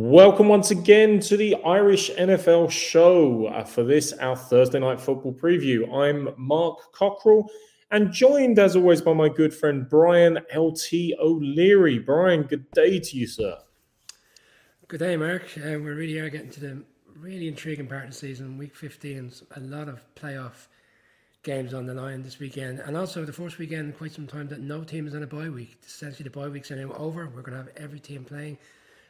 Welcome 0.00 0.46
once 0.46 0.70
again 0.70 1.18
to 1.22 1.36
the 1.36 1.56
Irish 1.64 2.08
NFL 2.12 2.70
show 2.70 3.46
uh, 3.46 3.64
for 3.64 3.82
this, 3.82 4.12
our 4.12 4.36
Thursday 4.36 4.78
night 4.78 5.00
football 5.00 5.32
preview. 5.32 5.92
I'm 5.92 6.28
Mark 6.36 6.92
Cockrell 6.92 7.48
and 7.90 8.12
joined 8.12 8.60
as 8.60 8.76
always 8.76 9.02
by 9.02 9.12
my 9.12 9.28
good 9.28 9.52
friend 9.52 9.88
Brian 9.88 10.38
LT 10.54 11.18
O'Leary. 11.18 11.98
Brian, 11.98 12.44
good 12.44 12.70
day 12.70 13.00
to 13.00 13.16
you, 13.16 13.26
sir. 13.26 13.58
Good 14.86 15.00
day, 15.00 15.16
Mark. 15.16 15.42
Uh, 15.58 15.70
we 15.70 15.90
really 15.90 16.20
are 16.20 16.30
getting 16.30 16.50
to 16.50 16.60
the 16.60 16.84
really 17.16 17.48
intriguing 17.48 17.88
part 17.88 18.04
of 18.04 18.10
the 18.10 18.16
season. 18.16 18.56
Week 18.56 18.76
15, 18.76 19.32
a 19.56 19.60
lot 19.60 19.88
of 19.88 20.00
playoff 20.14 20.68
games 21.42 21.74
on 21.74 21.86
the 21.86 21.94
line 21.94 22.22
this 22.22 22.38
weekend. 22.38 22.78
And 22.78 22.96
also 22.96 23.24
the 23.24 23.32
first 23.32 23.58
weekend 23.58 23.98
quite 23.98 24.12
some 24.12 24.28
time 24.28 24.46
that 24.46 24.60
no 24.60 24.84
team 24.84 25.08
is 25.08 25.16
on 25.16 25.24
a 25.24 25.26
bye 25.26 25.48
week. 25.48 25.76
Essentially, 25.84 26.22
the 26.22 26.30
bye 26.30 26.46
weeks 26.46 26.70
are 26.70 26.76
now 26.76 26.92
over. 26.92 27.26
We're 27.26 27.42
going 27.42 27.58
to 27.58 27.64
have 27.64 27.76
every 27.76 27.98
team 27.98 28.24
playing 28.24 28.58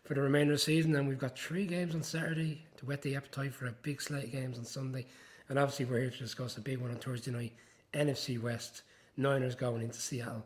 for 0.04 0.14
the 0.14 0.20
remainder 0.20 0.52
of 0.52 0.58
the 0.58 0.64
season. 0.64 0.94
And 0.96 1.08
we've 1.08 1.18
got 1.18 1.38
three 1.38 1.66
games 1.66 1.94
on 1.94 2.02
Saturday 2.02 2.64
to 2.78 2.86
whet 2.86 3.02
the 3.02 3.16
appetite 3.16 3.54
for 3.54 3.66
a 3.66 3.72
big 3.82 4.00
slate 4.00 4.24
of 4.24 4.32
games 4.32 4.58
on 4.58 4.64
Sunday. 4.64 5.06
And 5.48 5.58
obviously, 5.58 5.86
we're 5.86 6.00
here 6.00 6.10
to 6.10 6.18
discuss 6.18 6.56
a 6.56 6.60
big 6.60 6.78
one 6.78 6.90
on 6.90 6.96
Thursday 6.96 7.30
night 7.30 7.52
NFC 7.94 8.40
West. 8.40 8.82
Niners 9.16 9.54
going 9.54 9.82
into 9.82 10.00
Seattle 10.00 10.44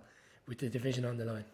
with 0.49 0.59
the 0.59 0.69
division 0.69 1.05
on 1.05 1.17
the 1.17 1.25
line. 1.25 1.45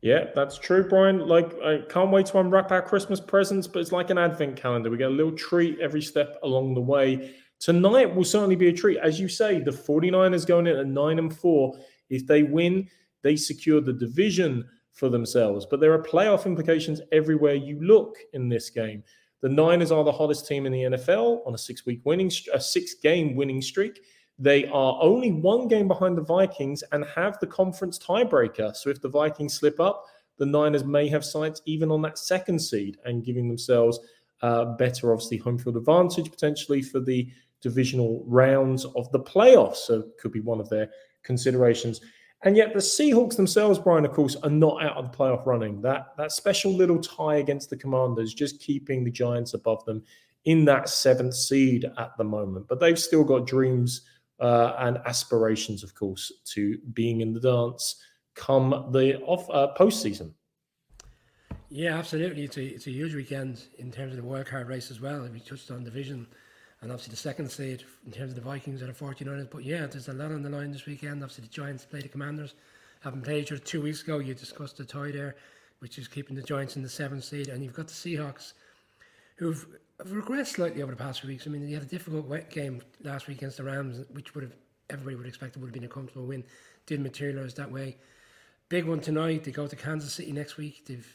Yeah, 0.00 0.26
that's 0.34 0.58
true, 0.58 0.88
Brian. 0.88 1.26
Like, 1.26 1.52
I 1.60 1.80
can't 1.88 2.10
wait 2.10 2.26
to 2.26 2.38
unwrap 2.38 2.70
our 2.70 2.82
Christmas 2.82 3.20
presents, 3.20 3.66
but 3.66 3.80
it's 3.80 3.90
like 3.90 4.10
an 4.10 4.18
advent 4.18 4.56
calendar. 4.56 4.90
We 4.90 4.96
get 4.96 5.08
a 5.08 5.14
little 5.14 5.32
treat 5.32 5.80
every 5.80 6.02
step 6.02 6.38
along 6.44 6.74
the 6.74 6.80
way. 6.80 7.34
Tonight 7.58 8.14
will 8.14 8.24
certainly 8.24 8.54
be 8.54 8.68
a 8.68 8.72
treat. 8.72 8.98
As 8.98 9.18
you 9.18 9.28
say, 9.28 9.58
the 9.58 9.72
49ers 9.72 10.46
going 10.46 10.68
in 10.68 10.76
at 10.76 10.86
9 10.86 11.18
and 11.18 11.36
4. 11.36 11.76
If 12.10 12.26
they 12.28 12.44
win, 12.44 12.88
they 13.22 13.34
secure 13.34 13.80
the 13.80 13.92
division 13.92 14.68
for 14.98 15.08
themselves. 15.08 15.64
But 15.64 15.78
there 15.80 15.92
are 15.92 16.02
playoff 16.02 16.44
implications 16.44 17.00
everywhere 17.12 17.54
you 17.54 17.80
look 17.80 18.16
in 18.32 18.48
this 18.48 18.68
game. 18.68 19.04
The 19.40 19.48
Niners 19.48 19.92
are 19.92 20.02
the 20.02 20.10
hottest 20.10 20.48
team 20.48 20.66
in 20.66 20.72
the 20.72 20.82
NFL 20.82 21.46
on 21.46 21.54
a 21.54 21.58
six-week 21.58 22.00
winning, 22.04 22.32
a 22.52 22.60
six-game 22.60 23.36
winning 23.36 23.62
streak. 23.62 24.00
They 24.40 24.66
are 24.66 24.98
only 25.00 25.30
one 25.30 25.68
game 25.68 25.86
behind 25.86 26.18
the 26.18 26.22
Vikings 26.22 26.82
and 26.90 27.04
have 27.14 27.38
the 27.38 27.46
conference 27.46 27.98
tiebreaker. 27.98 28.74
So 28.74 28.90
if 28.90 29.00
the 29.00 29.08
Vikings 29.08 29.54
slip 29.54 29.78
up, 29.78 30.04
the 30.38 30.46
Niners 30.46 30.84
may 30.84 31.08
have 31.08 31.24
sights 31.24 31.62
even 31.66 31.92
on 31.92 32.02
that 32.02 32.18
second 32.18 32.58
seed 32.58 32.96
and 33.04 33.24
giving 33.24 33.46
themselves 33.46 34.00
uh, 34.42 34.64
better, 34.76 35.12
obviously, 35.12 35.36
home 35.36 35.58
field 35.58 35.76
advantage 35.76 36.30
potentially 36.30 36.82
for 36.82 36.98
the 36.98 37.28
divisional 37.60 38.24
rounds 38.26 38.84
of 38.84 39.10
the 39.12 39.20
playoffs. 39.20 39.76
So 39.76 40.04
could 40.20 40.32
be 40.32 40.40
one 40.40 40.60
of 40.60 40.68
their 40.68 40.88
considerations. 41.22 42.00
And 42.42 42.56
yet 42.56 42.72
the 42.72 42.78
Seahawks 42.78 43.36
themselves, 43.36 43.78
Brian, 43.78 44.04
of 44.04 44.12
course, 44.12 44.36
are 44.36 44.50
not 44.50 44.82
out 44.82 44.96
of 44.96 45.10
the 45.10 45.16
playoff 45.16 45.44
running. 45.44 45.80
That 45.82 46.16
that 46.16 46.30
special 46.30 46.72
little 46.72 47.00
tie 47.00 47.36
against 47.36 47.68
the 47.68 47.76
Commanders, 47.76 48.32
just 48.32 48.60
keeping 48.60 49.02
the 49.02 49.10
Giants 49.10 49.54
above 49.54 49.84
them 49.84 50.02
in 50.44 50.64
that 50.66 50.88
seventh 50.88 51.34
seed 51.34 51.84
at 51.98 52.16
the 52.16 52.24
moment. 52.24 52.68
But 52.68 52.78
they've 52.78 52.98
still 52.98 53.24
got 53.24 53.46
dreams 53.46 54.02
uh, 54.40 54.74
and 54.78 54.98
aspirations, 55.04 55.82
of 55.82 55.94
course, 55.94 56.30
to 56.52 56.78
being 56.92 57.20
in 57.22 57.32
the 57.32 57.40
dance 57.40 57.96
come 58.34 58.88
the 58.92 59.20
off 59.22 59.50
uh, 59.50 59.74
postseason. 59.76 60.32
Yeah, 61.70 61.98
absolutely. 61.98 62.44
It's 62.44 62.56
a 62.56 62.64
it's 62.64 62.86
a 62.86 62.92
huge 62.92 63.14
weekend 63.14 63.64
in 63.78 63.90
terms 63.90 64.16
of 64.16 64.22
the 64.22 64.28
wildcard 64.28 64.68
race 64.68 64.90
as 64.90 65.00
well. 65.00 65.28
We 65.30 65.40
touched 65.40 65.70
on 65.70 65.84
division 65.84 66.26
and 66.80 66.92
obviously 66.92 67.10
the 67.10 67.16
second 67.16 67.50
seed 67.50 67.84
in 68.06 68.12
terms 68.12 68.30
of 68.30 68.36
the 68.36 68.40
Vikings 68.40 68.82
are 68.82 68.86
the 68.86 68.92
49ers. 68.92 69.50
But 69.50 69.64
yeah, 69.64 69.86
there's 69.86 70.08
a 70.08 70.12
lot 70.12 70.30
on 70.30 70.42
the 70.42 70.50
line 70.50 70.70
this 70.70 70.86
weekend. 70.86 71.22
Obviously, 71.22 71.44
the 71.44 71.50
Giants 71.50 71.84
play 71.84 72.00
the 72.00 72.08
Commanders. 72.08 72.54
Having 73.00 73.22
played 73.22 73.42
each 73.42 73.52
other 73.52 73.60
two 73.60 73.82
weeks 73.82 74.02
ago, 74.02 74.18
you 74.18 74.34
discussed 74.34 74.76
the 74.76 74.84
tie 74.84 75.10
there, 75.10 75.36
which 75.80 75.98
is 75.98 76.08
keeping 76.08 76.36
the 76.36 76.42
Giants 76.42 76.76
in 76.76 76.82
the 76.82 76.88
seventh 76.88 77.24
seed. 77.24 77.48
And 77.48 77.64
you've 77.64 77.74
got 77.74 77.88
the 77.88 77.94
Seahawks, 77.94 78.52
who've 79.36 79.66
regressed 80.04 80.48
slightly 80.48 80.82
over 80.82 80.92
the 80.92 80.98
past 80.98 81.20
few 81.20 81.28
weeks. 81.28 81.46
I 81.46 81.50
mean, 81.50 81.66
they 81.66 81.72
had 81.72 81.82
a 81.82 81.86
difficult 81.86 82.50
game 82.50 82.80
last 83.02 83.26
week 83.26 83.38
against 83.38 83.56
the 83.56 83.64
Rams, 83.64 84.04
which 84.12 84.34
would 84.34 84.44
have 84.44 84.54
everybody 84.90 85.16
would 85.16 85.26
expect 85.26 85.56
it 85.56 85.58
would 85.58 85.66
have 85.66 85.74
been 85.74 85.84
a 85.84 85.88
comfortable 85.88 86.26
win. 86.26 86.44
Didn't 86.86 87.02
materialise 87.02 87.54
that 87.54 87.70
way. 87.70 87.98
Big 88.68 88.84
one 88.84 89.00
tonight. 89.00 89.44
They 89.44 89.50
go 89.50 89.66
to 89.66 89.76
Kansas 89.76 90.12
City 90.12 90.32
next 90.32 90.56
week. 90.56 90.86
They've, 90.86 91.06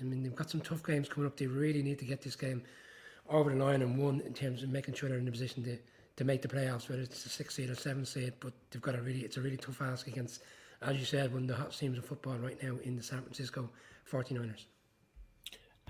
I 0.00 0.04
mean, 0.04 0.22
they've 0.22 0.34
got 0.34 0.50
some 0.50 0.60
tough 0.60 0.84
games 0.84 1.08
coming 1.08 1.26
up. 1.26 1.36
They 1.36 1.46
really 1.46 1.82
need 1.82 1.98
to 2.00 2.04
get 2.04 2.22
this 2.22 2.36
game 2.36 2.62
over 3.32 3.50
the 3.50 3.56
line 3.56 3.82
and 3.82 3.98
one 3.98 4.20
in 4.20 4.32
terms 4.32 4.62
of 4.62 4.70
making 4.70 4.94
sure 4.94 5.08
they're 5.08 5.18
in 5.18 5.28
a 5.28 5.30
position 5.30 5.62
to, 5.64 5.78
to 6.16 6.24
make 6.24 6.42
the 6.42 6.48
playoffs, 6.48 6.88
whether 6.88 7.02
it's 7.02 7.24
a 7.26 7.28
six 7.28 7.54
seed 7.54 7.70
or 7.70 7.74
seven 7.74 8.04
seed. 8.04 8.34
But 8.40 8.52
they've 8.70 8.82
got 8.82 8.94
a 8.94 9.02
really 9.02 9.20
it's 9.20 9.36
a 9.36 9.40
really 9.40 9.56
tough 9.56 9.82
ask 9.82 10.06
against, 10.06 10.42
as 10.82 10.96
you 10.96 11.04
said, 11.04 11.32
one 11.32 11.42
of 11.42 11.48
the 11.48 11.56
hot 11.56 11.72
teams 11.72 11.96
in 11.96 12.02
football 12.02 12.36
right 12.36 12.60
now 12.62 12.76
in 12.84 12.96
the 12.96 13.02
San 13.02 13.22
Francisco 13.22 13.70
49ers. 14.10 14.66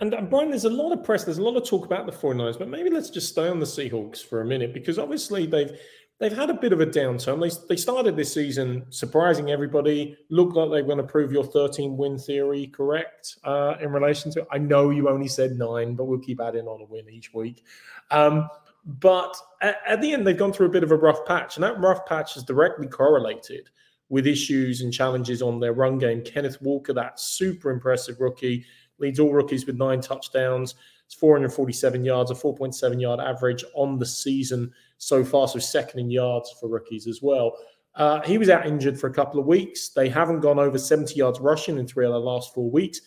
And 0.01 0.15
uh, 0.15 0.23
Brian, 0.23 0.51
there's 0.51 0.65
a 0.65 0.71
lot 0.71 0.93
of 0.93 1.05
press, 1.05 1.25
there's 1.25 1.39
a 1.39 1.43
lot 1.43 1.57
of 1.57 1.69
talk 1.69 1.85
about 1.85 2.07
the 2.07 2.13
49ers, 2.13 2.59
but 2.59 2.69
maybe 2.69 2.91
let's 2.91 3.11
just 3.11 3.29
stay 3.29 3.49
on 3.49 3.61
the 3.61 3.67
Seahawks 3.67 4.25
for 4.25 4.41
a 4.41 4.45
minute 4.45 4.73
because 4.73 4.99
obviously 4.99 5.47
they've 5.47 5.79
they've 6.19 6.37
had 6.37 6.51
a 6.51 6.55
bit 6.55 6.73
of 6.73 6.81
a 6.81 6.87
downturn. 6.87 7.41
They, 7.41 7.75
they 7.75 7.77
started 7.77 8.17
this 8.17 8.33
season 8.33 8.87
surprising 8.91 9.51
everybody. 9.51 10.17
Looked 10.31 10.57
like 10.57 10.71
they're 10.71 10.83
going 10.83 10.99
to 10.99 11.05
prove 11.05 11.33
your 11.33 11.45
13 11.45 11.97
win 11.97 12.19
theory 12.19 12.69
correct 12.69 13.37
uh, 13.45 13.75
in 13.81 13.91
relation 13.93 14.31
to. 14.33 14.47
I 14.51 14.59
know 14.59 14.91
you 14.91 15.09
only 15.09 15.29
said 15.29 15.53
nine, 15.53 15.95
but 15.95 16.05
we'll 16.05 16.21
keep 16.21 16.41
adding 16.41 16.67
on 16.67 16.81
a 16.81 16.85
win 16.85 17.09
each 17.11 17.35
week. 17.35 17.65
Um, 18.11 18.49
but 18.85 19.37
at, 19.61 19.79
at, 19.87 20.01
the 20.01 20.13
end, 20.13 20.27
they've 20.27 20.37
gone 20.37 20.53
through 20.53 20.67
a 20.67 20.71
bit 20.71 20.83
of 20.83 20.91
a 20.91 20.97
rough 20.97 21.25
patch, 21.27 21.57
and 21.57 21.65
that 21.65 21.79
rough 21.81 22.05
patch 22.07 22.37
is 22.37 22.43
directly 22.43 22.87
correlated 22.87 23.69
with 24.09 24.27
issues 24.27 24.83
and 24.83 24.93
challenges 24.93 25.41
on 25.41 25.59
their 25.59 25.73
run 25.73 25.99
game. 25.99 26.23
Kenneth 26.23 26.61
Walker, 26.61 26.93
that 26.93 27.19
super 27.19 27.71
impressive 27.71 28.21
rookie, 28.21 28.65
leads 28.99 29.19
all 29.19 29.33
rookies 29.33 29.67
with 29.67 29.77
nine 29.77 30.01
touchdowns. 30.01 30.75
It's 31.13 31.21
447 31.21 32.07
yards, 32.07 32.31
a 32.31 32.35
4.7 32.35 32.99
yard 32.99 33.21
average 33.21 33.63
on 33.75 33.99
the 33.99 34.07
season 34.07 34.73
so 34.97 35.23
far, 35.23 35.47
so 35.47 35.59
second 35.59 36.01
in 36.01 36.11
yards 36.11 36.55
for 36.59 36.71
rookies 36.71 37.07
as 37.07 37.21
well. 37.21 37.55
Uh, 37.95 38.23
he 38.23 38.39
was 38.39 38.49
out 38.49 38.65
injured 38.65 38.99
for 38.99 39.09
a 39.09 39.13
couple 39.13 39.39
of 39.39 39.45
weeks. 39.45 39.91
They 39.91 40.09
haven't 40.09 40.41
gone 40.41 40.59
over 40.59 40.79
70 40.79 41.15
yards 41.15 41.39
rushing 41.39 41.77
in 41.77 41.87
three 41.87 42.07
of 42.07 42.13
the 42.13 42.19
last 42.19 42.55
four 42.55 42.71
weeks, 42.71 43.03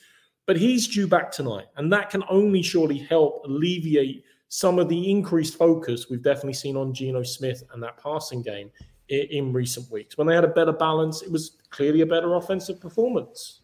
but 0.45 0.55
he's 0.55 0.87
due 0.87 1.07
back 1.07 1.31
tonight. 1.31 1.65
And 1.77 1.91
that 1.93 2.11
can 2.11 2.23
only 2.29 2.61
surely 2.61 2.99
help 2.99 3.41
alleviate 3.43 4.23
some 4.49 4.77
of 4.77 4.87
the 4.87 5.09
increased 5.09 5.57
focus 5.57 6.07
we've 6.07 6.21
definitely 6.21 6.53
seen 6.53 6.77
on 6.77 6.93
Geno 6.93 7.23
Smith 7.23 7.63
and 7.73 7.81
that 7.81 7.97
passing 7.97 8.43
game 8.43 8.69
in, 9.09 9.25
in 9.31 9.51
recent 9.51 9.89
weeks. 9.89 10.15
When 10.15 10.27
they 10.27 10.35
had 10.35 10.43
a 10.43 10.49
better 10.49 10.73
balance, 10.73 11.23
it 11.23 11.31
was 11.31 11.57
clearly 11.71 12.01
a 12.01 12.05
better 12.05 12.35
offensive 12.35 12.79
performance. 12.79 13.61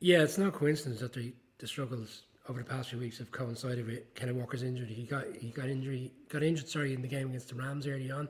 Yeah, 0.00 0.24
it's 0.24 0.38
no 0.38 0.50
coincidence 0.50 0.98
that 1.02 1.12
the, 1.12 1.34
the 1.58 1.68
struggles 1.68 2.22
over 2.48 2.60
the 2.60 2.64
past 2.64 2.88
few 2.90 2.98
weeks 2.98 3.18
have 3.18 3.30
coincided 3.30 3.86
with 3.86 4.14
Kenneth 4.14 4.36
Walker's 4.36 4.62
injury. 4.62 4.86
He 4.86 5.02
got 5.02 5.24
he 5.38 5.50
got 5.50 5.68
injury 5.68 6.10
got 6.28 6.42
injured 6.42 6.68
sorry 6.68 6.94
in 6.94 7.02
the 7.02 7.08
game 7.08 7.28
against 7.28 7.48
the 7.48 7.54
Rams 7.54 7.86
early 7.86 8.10
on, 8.10 8.28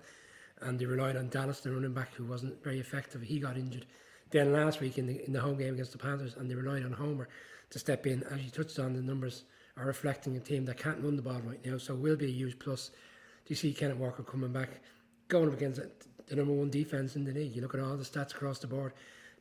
and 0.61 0.79
they 0.79 0.87
relied 0.87 1.17
on 1.17 1.29
Dallas, 1.29 1.61
the 1.61 1.71
running 1.71 1.95
back, 1.95 2.13
who 2.15 2.25
wasn't 2.25 2.63
very 2.63 2.81
effective. 2.81 3.23
He 3.23 3.39
got 3.39 3.57
injured. 3.57 3.87
Then 4.31 4.53
last 4.53 4.81
week 4.81 4.99
in 4.99 5.07
the 5.07 5.25
in 5.25 5.33
the 5.33 5.41
home 5.41 5.57
game 5.57 5.75
against 5.75 5.93
the 5.93 5.99
Panthers, 5.99 6.35
and 6.37 6.51
they 6.51 6.55
relied 6.55 6.85
on 6.85 6.93
Homer 6.93 7.29
to 7.71 7.79
step 7.79 8.07
in. 8.07 8.25
As 8.25 8.43
you 8.43 8.51
touched 8.51 8.79
on, 8.79 8.93
the 8.93 9.03
numbers 9.03 9.45
are 9.77 9.87
reflecting 9.87 10.37
a 10.37 10.41
team 10.41 10.65
that 10.65 10.79
can't 10.79 11.03
run 11.03 11.17
the 11.17 11.23
ball 11.23 11.41
right 11.45 11.65
now, 11.65 11.79
so 11.79 11.95
will 11.95 12.17
be 12.17 12.27
a 12.27 12.29
huge 12.29 12.59
plus. 12.59 12.89
Do 12.89 13.53
you 13.53 13.57
see 13.57 13.73
Kenneth 13.73 13.99
Walker 13.99 14.25
coming 14.25 14.53
back, 14.53 14.81
going 15.29 15.49
up 15.49 15.55
against 15.55 15.81
the 16.27 16.37
number 16.37 16.53
one 16.53 16.71
defense 16.71 17.15
in 17.15 17.25
the 17.25 17.33
league? 17.33 17.55
You 17.55 17.63
look 17.63 17.75
at 17.75 17.81
all 17.81 17.97
the 17.97 18.05
stats 18.05 18.33
across 18.33 18.59
the 18.59 18.67
board 18.67 18.93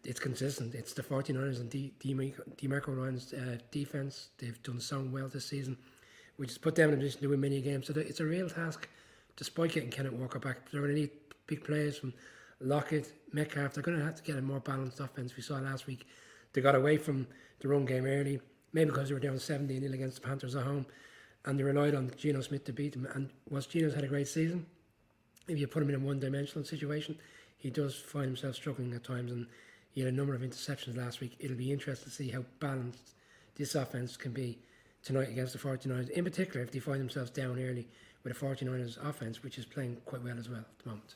it's 0.04 0.20
consistent. 0.20 0.76
It's 0.76 0.94
the 0.94 1.04
49ers 1.04 1.60
and 1.60 1.70
DeMeco 1.72 2.98
Ryans' 2.98 3.34
uh, 3.34 3.58
defense. 3.72 4.30
They've 4.38 4.62
done 4.64 4.80
so 4.80 5.02
well 5.12 5.28
this 5.28 5.46
season, 5.46 5.78
which 6.38 6.50
has 6.50 6.58
put 6.58 6.76
them 6.76 6.90
in 6.90 6.96
a 6.96 6.98
position 6.98 7.22
to 7.22 7.28
win 7.30 7.42
many 7.42 7.62
games. 7.62 7.88
So 7.88 7.94
it's 7.96 8.20
a 8.20 8.26
real 8.26 8.50
task, 8.50 8.88
despite 9.36 9.74
getting 9.74 9.90
Kenneth 9.90 10.14
Walker 10.14 10.40
back. 10.40 10.70
They're 10.72 10.82
going 10.82 10.94
to 10.96 11.02
need 11.02 11.12
big 11.46 11.64
players 11.64 11.98
from 11.98 12.14
Lockett, 12.60 13.12
Metcalf. 13.34 13.74
They're 13.74 13.84
going 13.84 13.98
to 13.98 14.06
have 14.06 14.16
to 14.16 14.24
get 14.24 14.38
a 14.38 14.42
more 14.42 14.60
balanced 14.60 15.00
offense. 15.00 15.36
We 15.36 15.44
saw 15.44 15.56
last 15.56 15.88
week 15.88 16.08
they 16.54 16.62
got 16.62 16.76
away 16.76 16.98
from 16.98 17.28
the 17.60 17.68
run 17.68 17.86
game 17.86 18.06
early, 18.06 18.40
maybe 18.74 18.90
because 18.90 19.10
they 19.10 19.14
were 19.14 19.20
down 19.20 19.40
17 19.40 19.82
0 19.82 19.94
against 19.94 20.22
the 20.22 20.28
Panthers 20.28 20.56
at 20.56 20.64
home, 20.64 20.86
and 21.46 21.60
they 21.60 21.64
relied 21.64 21.96
on 21.96 22.12
Geno 22.18 22.42
Smith 22.42 22.66
to 22.66 22.74
beat 22.74 22.94
them. 22.94 23.08
And 23.14 23.30
whilst 23.50 23.72
Geno's 23.72 23.94
had 23.94 24.04
a 24.04 24.08
great 24.08 24.28
season, 24.28 24.66
if 25.48 25.58
you 25.58 25.68
put 25.68 25.84
him 25.84 25.90
in 25.90 25.96
a 25.96 26.00
one 26.00 26.20
dimensional 26.20 26.66
situation, 26.66 27.18
he 27.58 27.70
does 27.70 27.96
find 27.96 28.26
himself 28.26 28.56
struggling 28.56 28.94
at 28.94 29.04
times. 29.04 29.32
And 29.32 29.48
he 29.98 30.04
had 30.04 30.14
a 30.14 30.16
number 30.16 30.36
of 30.36 30.42
interceptions 30.42 30.96
last 30.96 31.22
week. 31.22 31.36
It'll 31.40 31.58
be 31.58 31.72
interesting 31.72 32.12
to 32.12 32.16
see 32.16 32.30
how 32.30 32.46
balanced 32.60 33.16
this 33.56 33.74
offense 33.74 34.16
can 34.16 34.32
be 34.32 34.60
tonight 35.04 35.28
against 35.30 35.54
the 35.54 35.60
49ers, 35.60 36.12
in 36.12 36.24
particular 36.24 36.62
if 36.62 36.70
they 36.70 36.78
find 36.78 37.00
themselves 37.02 37.32
down 37.32 37.60
early 37.60 37.88
with 38.24 38.38
the 38.38 38.46
49ers 38.46 39.04
offense, 39.04 39.42
which 39.42 39.58
is 39.58 39.66
playing 39.66 39.98
quite 40.06 40.22
well 40.24 40.38
as 40.38 40.50
well 40.50 40.60
at 40.60 40.80
the 40.84 40.90
moment. 40.90 41.16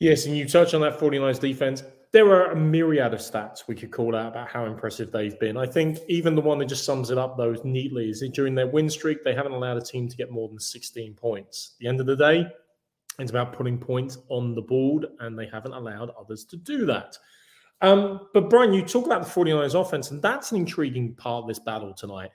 Yes, 0.00 0.26
and 0.26 0.36
you 0.36 0.48
touch 0.48 0.74
on 0.74 0.80
that 0.80 0.98
49ers 0.98 1.38
defense. 1.38 1.84
There 2.10 2.26
are 2.26 2.50
a 2.50 2.56
myriad 2.56 3.14
of 3.14 3.20
stats 3.20 3.68
we 3.68 3.76
could 3.76 3.92
call 3.92 4.16
out 4.16 4.32
about 4.32 4.48
how 4.48 4.64
impressive 4.64 5.12
they've 5.12 5.38
been. 5.38 5.56
I 5.56 5.66
think 5.66 5.98
even 6.08 6.34
the 6.34 6.40
one 6.40 6.58
that 6.58 6.66
just 6.66 6.84
sums 6.84 7.12
it 7.12 7.18
up, 7.18 7.36
though, 7.36 7.54
neatly 7.62 8.10
is 8.10 8.18
that 8.18 8.34
during 8.34 8.56
their 8.56 8.66
win 8.66 8.90
streak, 8.90 9.22
they 9.22 9.32
haven't 9.32 9.52
allowed 9.52 9.76
a 9.76 9.80
team 9.80 10.08
to 10.08 10.16
get 10.16 10.32
more 10.32 10.48
than 10.48 10.58
16 10.58 11.14
points. 11.14 11.74
At 11.74 11.78
the 11.78 11.86
end 11.86 12.00
of 12.00 12.06
the 12.06 12.16
day, 12.16 12.48
it's 13.18 13.30
about 13.30 13.52
putting 13.52 13.78
points 13.78 14.18
on 14.28 14.54
the 14.54 14.62
board, 14.62 15.06
and 15.20 15.38
they 15.38 15.46
haven't 15.46 15.72
allowed 15.72 16.10
others 16.18 16.44
to 16.46 16.56
do 16.56 16.84
that. 16.86 17.16
Um, 17.80 18.28
but 18.32 18.50
Brian, 18.50 18.72
you 18.72 18.82
talk 18.82 19.06
about 19.06 19.24
the 19.24 19.30
49ers 19.30 19.78
offense, 19.78 20.10
and 20.10 20.20
that's 20.22 20.52
an 20.52 20.58
intriguing 20.58 21.14
part 21.14 21.42
of 21.42 21.48
this 21.48 21.58
battle 21.58 21.94
tonight. 21.94 22.30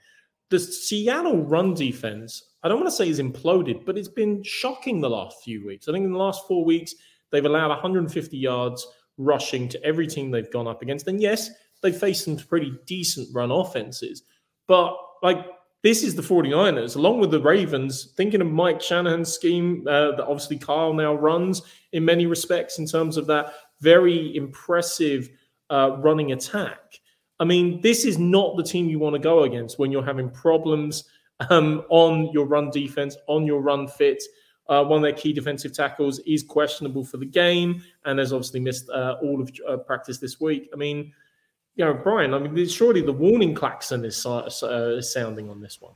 The 0.50 0.58
Seattle 0.58 1.44
run 1.44 1.74
defense, 1.74 2.50
I 2.62 2.68
don't 2.68 2.78
want 2.78 2.90
to 2.90 2.96
say 2.96 3.08
is 3.08 3.20
imploded, 3.20 3.84
but 3.84 3.96
it's 3.96 4.08
been 4.08 4.42
shocking 4.42 5.00
the 5.00 5.10
last 5.10 5.42
few 5.42 5.64
weeks. 5.64 5.88
I 5.88 5.92
think 5.92 6.04
in 6.04 6.12
the 6.12 6.18
last 6.18 6.46
four 6.46 6.64
weeks, 6.64 6.94
they've 7.30 7.44
allowed 7.44 7.70
150 7.70 8.36
yards 8.36 8.86
rushing 9.18 9.68
to 9.68 9.82
every 9.82 10.06
team 10.06 10.30
they've 10.30 10.50
gone 10.50 10.68
up 10.68 10.82
against. 10.82 11.08
And 11.08 11.20
yes, 11.20 11.50
they've 11.82 11.96
faced 11.96 12.24
some 12.24 12.36
pretty 12.36 12.72
decent 12.86 13.28
run 13.34 13.50
offenses. 13.50 14.22
But 14.66 14.96
like 15.22 15.38
this 15.82 16.04
is 16.04 16.14
the 16.14 16.22
49ers, 16.22 16.96
along 16.96 17.18
with 17.18 17.32
the 17.32 17.40
Ravens, 17.40 18.12
thinking 18.16 18.40
of 18.40 18.46
Mike 18.46 18.80
Shanahan's 18.80 19.32
scheme 19.32 19.86
uh, 19.88 20.12
that 20.12 20.24
obviously 20.24 20.56
Kyle 20.56 20.92
now 20.92 21.14
runs 21.14 21.62
in 21.92 22.04
many 22.04 22.26
respects 22.26 22.78
in 22.78 22.86
terms 22.86 23.16
of 23.16 23.26
that 23.26 23.54
very 23.80 24.34
impressive 24.36 25.28
uh, 25.70 25.96
running 25.98 26.32
attack. 26.32 27.00
I 27.40 27.44
mean, 27.44 27.80
this 27.80 28.04
is 28.04 28.18
not 28.18 28.56
the 28.56 28.62
team 28.62 28.88
you 28.88 29.00
want 29.00 29.14
to 29.14 29.18
go 29.18 29.42
against 29.42 29.78
when 29.78 29.90
you're 29.90 30.04
having 30.04 30.30
problems 30.30 31.04
um, 31.50 31.82
on 31.88 32.30
your 32.32 32.46
run 32.46 32.70
defense, 32.70 33.16
on 33.26 33.44
your 33.44 33.60
run 33.60 33.88
fit. 33.88 34.22
Uh, 34.68 34.84
one 34.84 34.98
of 34.98 35.02
their 35.02 35.12
key 35.12 35.32
defensive 35.32 35.74
tackles 35.74 36.20
is 36.20 36.44
questionable 36.44 37.04
for 37.04 37.16
the 37.16 37.26
game 37.26 37.82
and 38.04 38.20
has 38.20 38.32
obviously 38.32 38.60
missed 38.60 38.88
uh, 38.90 39.16
all 39.20 39.42
of 39.42 39.50
uh, 39.68 39.76
practice 39.78 40.18
this 40.18 40.40
week. 40.40 40.70
I 40.72 40.76
mean, 40.76 41.12
you 41.76 41.84
know, 41.84 41.94
Brian, 41.94 42.34
I 42.34 42.38
mean, 42.38 42.68
surely 42.68 43.00
the 43.00 43.12
warning 43.12 43.54
klaxon 43.54 44.04
is, 44.04 44.24
uh, 44.26 45.00
sounding 45.00 45.48
on 45.48 45.60
this 45.60 45.80
one. 45.80 45.94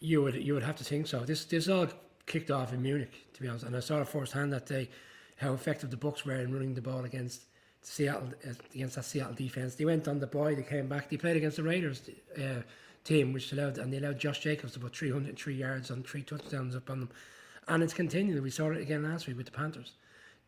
You 0.00 0.22
would 0.22 0.34
you 0.34 0.54
would 0.54 0.62
have 0.62 0.76
to 0.76 0.84
think 0.84 1.06
so. 1.06 1.20
This 1.20 1.44
this 1.44 1.68
all 1.68 1.86
kicked 2.26 2.50
off 2.50 2.72
in 2.72 2.82
Munich, 2.82 3.26
to 3.32 3.42
be 3.42 3.48
honest, 3.48 3.64
and 3.64 3.76
I 3.76 3.80
saw 3.80 4.00
it 4.00 4.08
firsthand 4.08 4.52
that 4.52 4.66
day 4.66 4.90
how 5.36 5.52
effective 5.54 5.90
the 5.90 5.96
Bucks 5.96 6.24
were 6.24 6.34
in 6.34 6.52
running 6.52 6.74
the 6.74 6.82
ball 6.82 7.04
against 7.04 7.42
Seattle 7.82 8.28
uh, 8.46 8.52
against 8.74 8.96
that 8.96 9.04
Seattle 9.04 9.34
defense. 9.34 9.74
They 9.74 9.84
went 9.84 10.08
on 10.08 10.18
the 10.18 10.26
boy, 10.26 10.54
they 10.54 10.62
came 10.62 10.88
back, 10.88 11.08
they 11.08 11.16
played 11.16 11.36
against 11.36 11.56
the 11.56 11.62
Raiders 11.62 12.02
uh, 12.38 12.62
team, 13.04 13.32
which 13.32 13.52
allowed 13.52 13.78
and 13.78 13.92
they 13.92 13.98
allowed 13.98 14.18
Josh 14.18 14.40
Jacobs 14.40 14.76
put 14.76 14.94
303 14.94 15.54
yards 15.54 15.90
and 15.90 16.06
three 16.06 16.22
touchdowns 16.22 16.76
up 16.76 16.90
on 16.90 17.00
them, 17.00 17.10
and 17.68 17.82
it's 17.82 17.94
continuing. 17.94 18.42
We 18.42 18.50
saw 18.50 18.70
it 18.70 18.80
again 18.80 19.02
last 19.02 19.26
week 19.26 19.36
with 19.36 19.46
the 19.46 19.52
Panthers. 19.52 19.92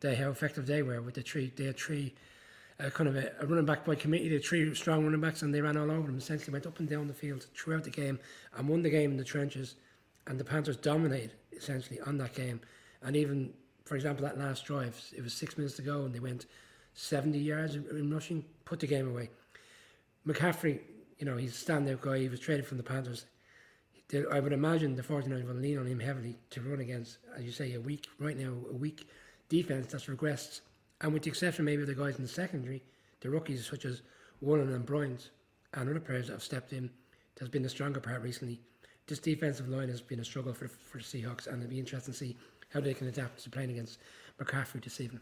They 0.00 0.14
how 0.14 0.30
effective 0.30 0.66
they 0.66 0.82
were 0.82 1.00
with 1.00 1.14
the 1.14 1.22
three. 1.22 1.52
They 1.56 1.64
had 1.64 1.78
three 1.78 2.14
kind 2.90 3.08
of 3.08 3.16
a, 3.16 3.32
a, 3.40 3.46
running 3.46 3.64
back 3.64 3.84
by 3.84 3.94
committee. 3.94 4.28
They 4.28 4.38
three 4.38 4.74
strong 4.74 5.04
running 5.04 5.20
backs 5.20 5.42
and 5.42 5.54
they 5.54 5.60
ran 5.60 5.76
all 5.76 5.90
over 5.90 6.06
them. 6.06 6.18
Essentially, 6.18 6.52
went 6.52 6.66
up 6.66 6.78
and 6.78 6.88
down 6.88 7.06
the 7.06 7.14
field 7.14 7.46
throughout 7.56 7.84
the 7.84 7.90
game 7.90 8.18
and 8.56 8.68
won 8.68 8.82
the 8.82 8.90
game 8.90 9.10
in 9.10 9.16
the 9.16 9.24
trenches. 9.24 9.76
And 10.26 10.38
the 10.38 10.44
Panthers 10.44 10.76
dominated 10.76 11.32
essentially 11.52 12.00
on 12.00 12.18
that 12.18 12.34
game. 12.34 12.60
And 13.02 13.16
even, 13.16 13.52
for 13.84 13.96
example, 13.96 14.24
that 14.24 14.38
last 14.38 14.64
drive, 14.64 15.00
it 15.16 15.22
was 15.22 15.32
six 15.32 15.56
minutes 15.56 15.76
to 15.76 15.82
go 15.82 16.04
and 16.04 16.14
they 16.14 16.18
went 16.18 16.46
70 16.94 17.38
yards 17.38 17.76
in 17.76 18.10
rushing, 18.12 18.44
put 18.64 18.80
the 18.80 18.86
game 18.86 19.08
away. 19.08 19.30
McCaffrey, 20.26 20.80
you 21.18 21.26
know, 21.26 21.36
he's 21.36 21.62
a 21.62 21.64
standout 21.64 22.00
guy. 22.00 22.18
He 22.18 22.28
was 22.28 22.40
traded 22.40 22.66
from 22.66 22.78
the 22.78 22.82
Panthers. 22.82 23.26
I 24.32 24.40
would 24.40 24.52
imagine 24.52 24.94
the 24.94 25.02
49ers 25.02 25.46
will 25.46 25.54
lean 25.54 25.78
on 25.78 25.86
him 25.86 25.98
heavily 25.98 26.36
to 26.50 26.60
run 26.60 26.80
against, 26.80 27.18
as 27.36 27.44
you 27.44 27.52
say, 27.52 27.74
a 27.74 27.80
weak, 27.80 28.06
right 28.20 28.36
now, 28.36 28.52
a 28.70 28.74
weak 28.74 29.08
defense 29.48 29.90
that's 29.90 30.06
regressed 30.06 30.60
and 31.00 31.12
with 31.12 31.22
the 31.22 31.30
exception 31.30 31.64
maybe 31.64 31.82
of 31.82 31.88
the 31.88 31.94
guys 31.94 32.16
in 32.16 32.22
the 32.22 32.28
secondary, 32.28 32.82
the 33.20 33.30
rookies 33.30 33.66
such 33.66 33.84
as 33.84 34.02
Woolen 34.40 34.72
and 34.72 34.86
Bryant 34.86 35.30
and 35.74 35.88
other 35.88 36.00
players 36.00 36.28
that 36.28 36.34
have 36.34 36.42
stepped 36.42 36.72
in, 36.72 36.90
there's 37.36 37.50
been 37.50 37.62
the 37.62 37.68
stronger 37.68 38.00
part 38.00 38.22
recently. 38.22 38.60
This 39.06 39.18
defensive 39.18 39.68
line 39.68 39.88
has 39.88 40.00
been 40.00 40.20
a 40.20 40.24
struggle 40.24 40.52
for, 40.52 40.68
for 40.68 40.98
the 40.98 41.04
Seahawks, 41.04 41.46
and 41.46 41.62
it'll 41.62 41.70
be 41.70 41.78
interesting 41.78 42.12
to 42.12 42.18
see 42.18 42.36
how 42.70 42.80
they 42.80 42.94
can 42.94 43.06
adapt 43.06 43.42
to 43.44 43.50
playing 43.50 43.70
against 43.70 43.98
McCaffrey 44.40 44.82
this 44.82 45.00
evening. 45.00 45.20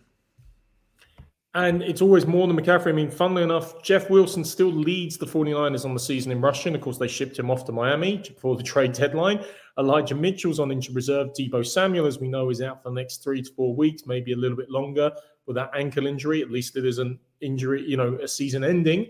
And 1.56 1.82
it's 1.82 2.02
always 2.02 2.26
more 2.26 2.48
than 2.48 2.56
McCaffrey. 2.56 2.88
I 2.88 2.92
mean, 2.92 3.10
funnily 3.10 3.44
enough, 3.44 3.80
Jeff 3.82 4.10
Wilson 4.10 4.42
still 4.42 4.72
leads 4.72 5.16
the 5.16 5.26
49ers 5.26 5.84
on 5.84 5.94
the 5.94 6.00
season 6.00 6.32
in 6.32 6.40
rushing. 6.40 6.74
Of 6.74 6.80
course, 6.80 6.98
they 6.98 7.06
shipped 7.06 7.38
him 7.38 7.48
off 7.48 7.64
to 7.66 7.72
Miami 7.72 8.16
before 8.16 8.56
the 8.56 8.62
trade 8.62 8.92
deadline. 8.92 9.44
Elijah 9.78 10.16
Mitchell's 10.16 10.58
on 10.58 10.72
injured 10.72 10.96
reserve. 10.96 11.28
Deebo 11.38 11.64
Samuel, 11.64 12.06
as 12.06 12.18
we 12.18 12.26
know, 12.26 12.50
is 12.50 12.60
out 12.60 12.82
for 12.82 12.88
the 12.88 12.94
next 12.96 13.22
three 13.22 13.40
to 13.40 13.52
four 13.52 13.74
weeks, 13.74 14.04
maybe 14.04 14.32
a 14.32 14.36
little 14.36 14.56
bit 14.56 14.68
longer 14.68 15.12
with 15.46 15.56
that 15.56 15.70
ankle 15.76 16.06
injury. 16.06 16.42
At 16.42 16.50
least 16.50 16.76
it 16.76 16.84
is 16.84 16.98
an 16.98 17.18
injury, 17.40 17.84
you 17.86 17.96
know, 17.96 18.18
a 18.22 18.28
season 18.28 18.64
ending. 18.64 19.08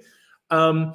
Um, 0.51 0.95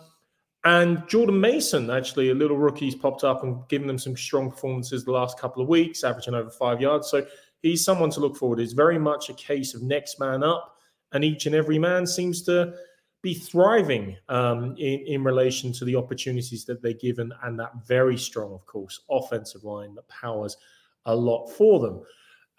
and 0.66 1.08
Jordan 1.08 1.40
Mason, 1.40 1.90
actually, 1.90 2.32
a 2.32 2.36
little 2.36 2.58
rookie's 2.58 2.96
popped 2.96 3.24
up 3.24 3.44
and 3.44 3.66
given 3.70 3.88
them 3.88 3.98
some 3.98 4.18
strong 4.18 4.50
performances 4.50 5.06
the 5.06 5.12
last 5.12 5.40
couple 5.40 5.62
of 5.62 5.70
weeks, 5.70 6.04
averaging 6.04 6.34
over 6.34 6.50
five 6.50 6.82
yards. 6.82 7.10
So 7.10 7.26
he's 7.62 7.84
someone 7.84 8.10
to 8.12 8.20
look 8.20 8.36
forward. 8.36 8.58
To. 8.58 8.64
It's 8.64 8.74
very 8.74 9.00
much 9.00 9.30
a 9.30 9.34
case 9.34 9.74
of 9.74 9.82
next 9.82 10.20
man 10.20 10.44
up 10.44 10.76
and 11.12 11.24
each 11.24 11.46
and 11.46 11.56
every 11.56 11.80
man 11.80 12.06
seems 12.06 12.42
to 12.44 12.74
be 13.22 13.34
thriving 13.34 14.16
um, 14.30 14.76
in, 14.78 15.00
in 15.08 15.24
relation 15.24 15.74
to 15.74 15.86
the 15.86 15.96
opportunities 15.96 16.66
that 16.66 16.82
they're 16.82 16.94
given 16.94 17.32
and 17.44 17.60
that 17.60 17.72
very 17.86 18.18
strong, 18.18 18.54
of 18.54 18.66
course, 18.66 19.02
offensive 19.10 19.64
line 19.64 19.94
that 19.96 20.08
powers 20.08 20.58
a 21.06 21.16
lot 21.16 21.48
for 21.48 21.80
them. 21.80 22.02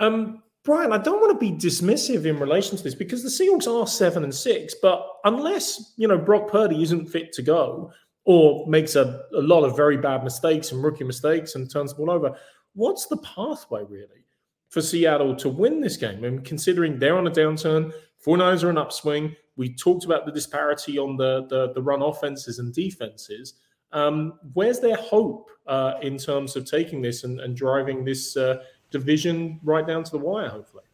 Um, 0.01 0.43
Brian, 0.71 0.93
I 0.93 0.99
don't 0.99 1.19
want 1.21 1.33
to 1.33 1.51
be 1.51 1.51
dismissive 1.51 2.27
in 2.27 2.39
relation 2.39 2.77
to 2.77 2.85
this 2.85 2.95
because 2.95 3.25
the 3.25 3.29
Seahawks 3.29 3.67
are 3.67 3.89
seven 3.89 4.23
and 4.23 4.33
six, 4.33 4.73
but 4.81 5.05
unless 5.25 5.95
you 5.97 6.07
know 6.07 6.17
Brock 6.17 6.49
Purdy 6.49 6.81
isn't 6.81 7.07
fit 7.07 7.33
to 7.33 7.43
go 7.43 7.91
or 8.25 8.65
makes 8.69 8.95
a, 8.95 9.21
a 9.35 9.43
lot 9.43 9.65
of 9.65 9.75
very 9.75 9.97
bad 9.97 10.23
mistakes 10.23 10.71
and 10.71 10.81
rookie 10.81 11.03
mistakes 11.03 11.57
and 11.57 11.69
turns 11.69 11.91
the 11.91 11.97
ball 11.97 12.13
over, 12.13 12.37
what's 12.75 13.07
the 13.07 13.17
pathway 13.17 13.83
really 13.89 14.25
for 14.69 14.81
Seattle 14.81 15.35
to 15.39 15.49
win 15.49 15.81
this 15.81 15.97
game? 15.97 16.23
And 16.23 16.45
considering 16.45 17.01
they're 17.01 17.19
on 17.19 17.27
a 17.27 17.33
downturn, 17.33 17.93
49ers 18.25 18.63
are 18.63 18.71
an 18.71 18.79
upswing. 18.79 19.35
We 19.57 19.75
talked 19.75 20.05
about 20.05 20.25
the 20.25 20.31
disparity 20.31 20.99
on 20.99 21.17
the, 21.17 21.49
the, 21.49 21.73
the 21.73 21.83
run 21.83 22.01
offenses 22.01 22.61
and 22.61 22.73
defenses. 22.73 23.55
Um, 23.91 24.35
where's 24.53 24.79
their 24.79 24.95
hope 24.95 25.51
uh, 25.67 25.95
in 26.01 26.17
terms 26.17 26.55
of 26.55 26.65
taking 26.65 27.03
this 27.03 27.25
and, 27.25 27.41
and 27.41 27.57
driving 27.57 28.05
this 28.05 28.37
uh, 28.37 28.63
division 28.91 29.61
right 29.63 29.87
down 29.87 30.05
to 30.05 30.11
the 30.11 30.19
wire, 30.19 30.49
hopefully? 30.49 30.85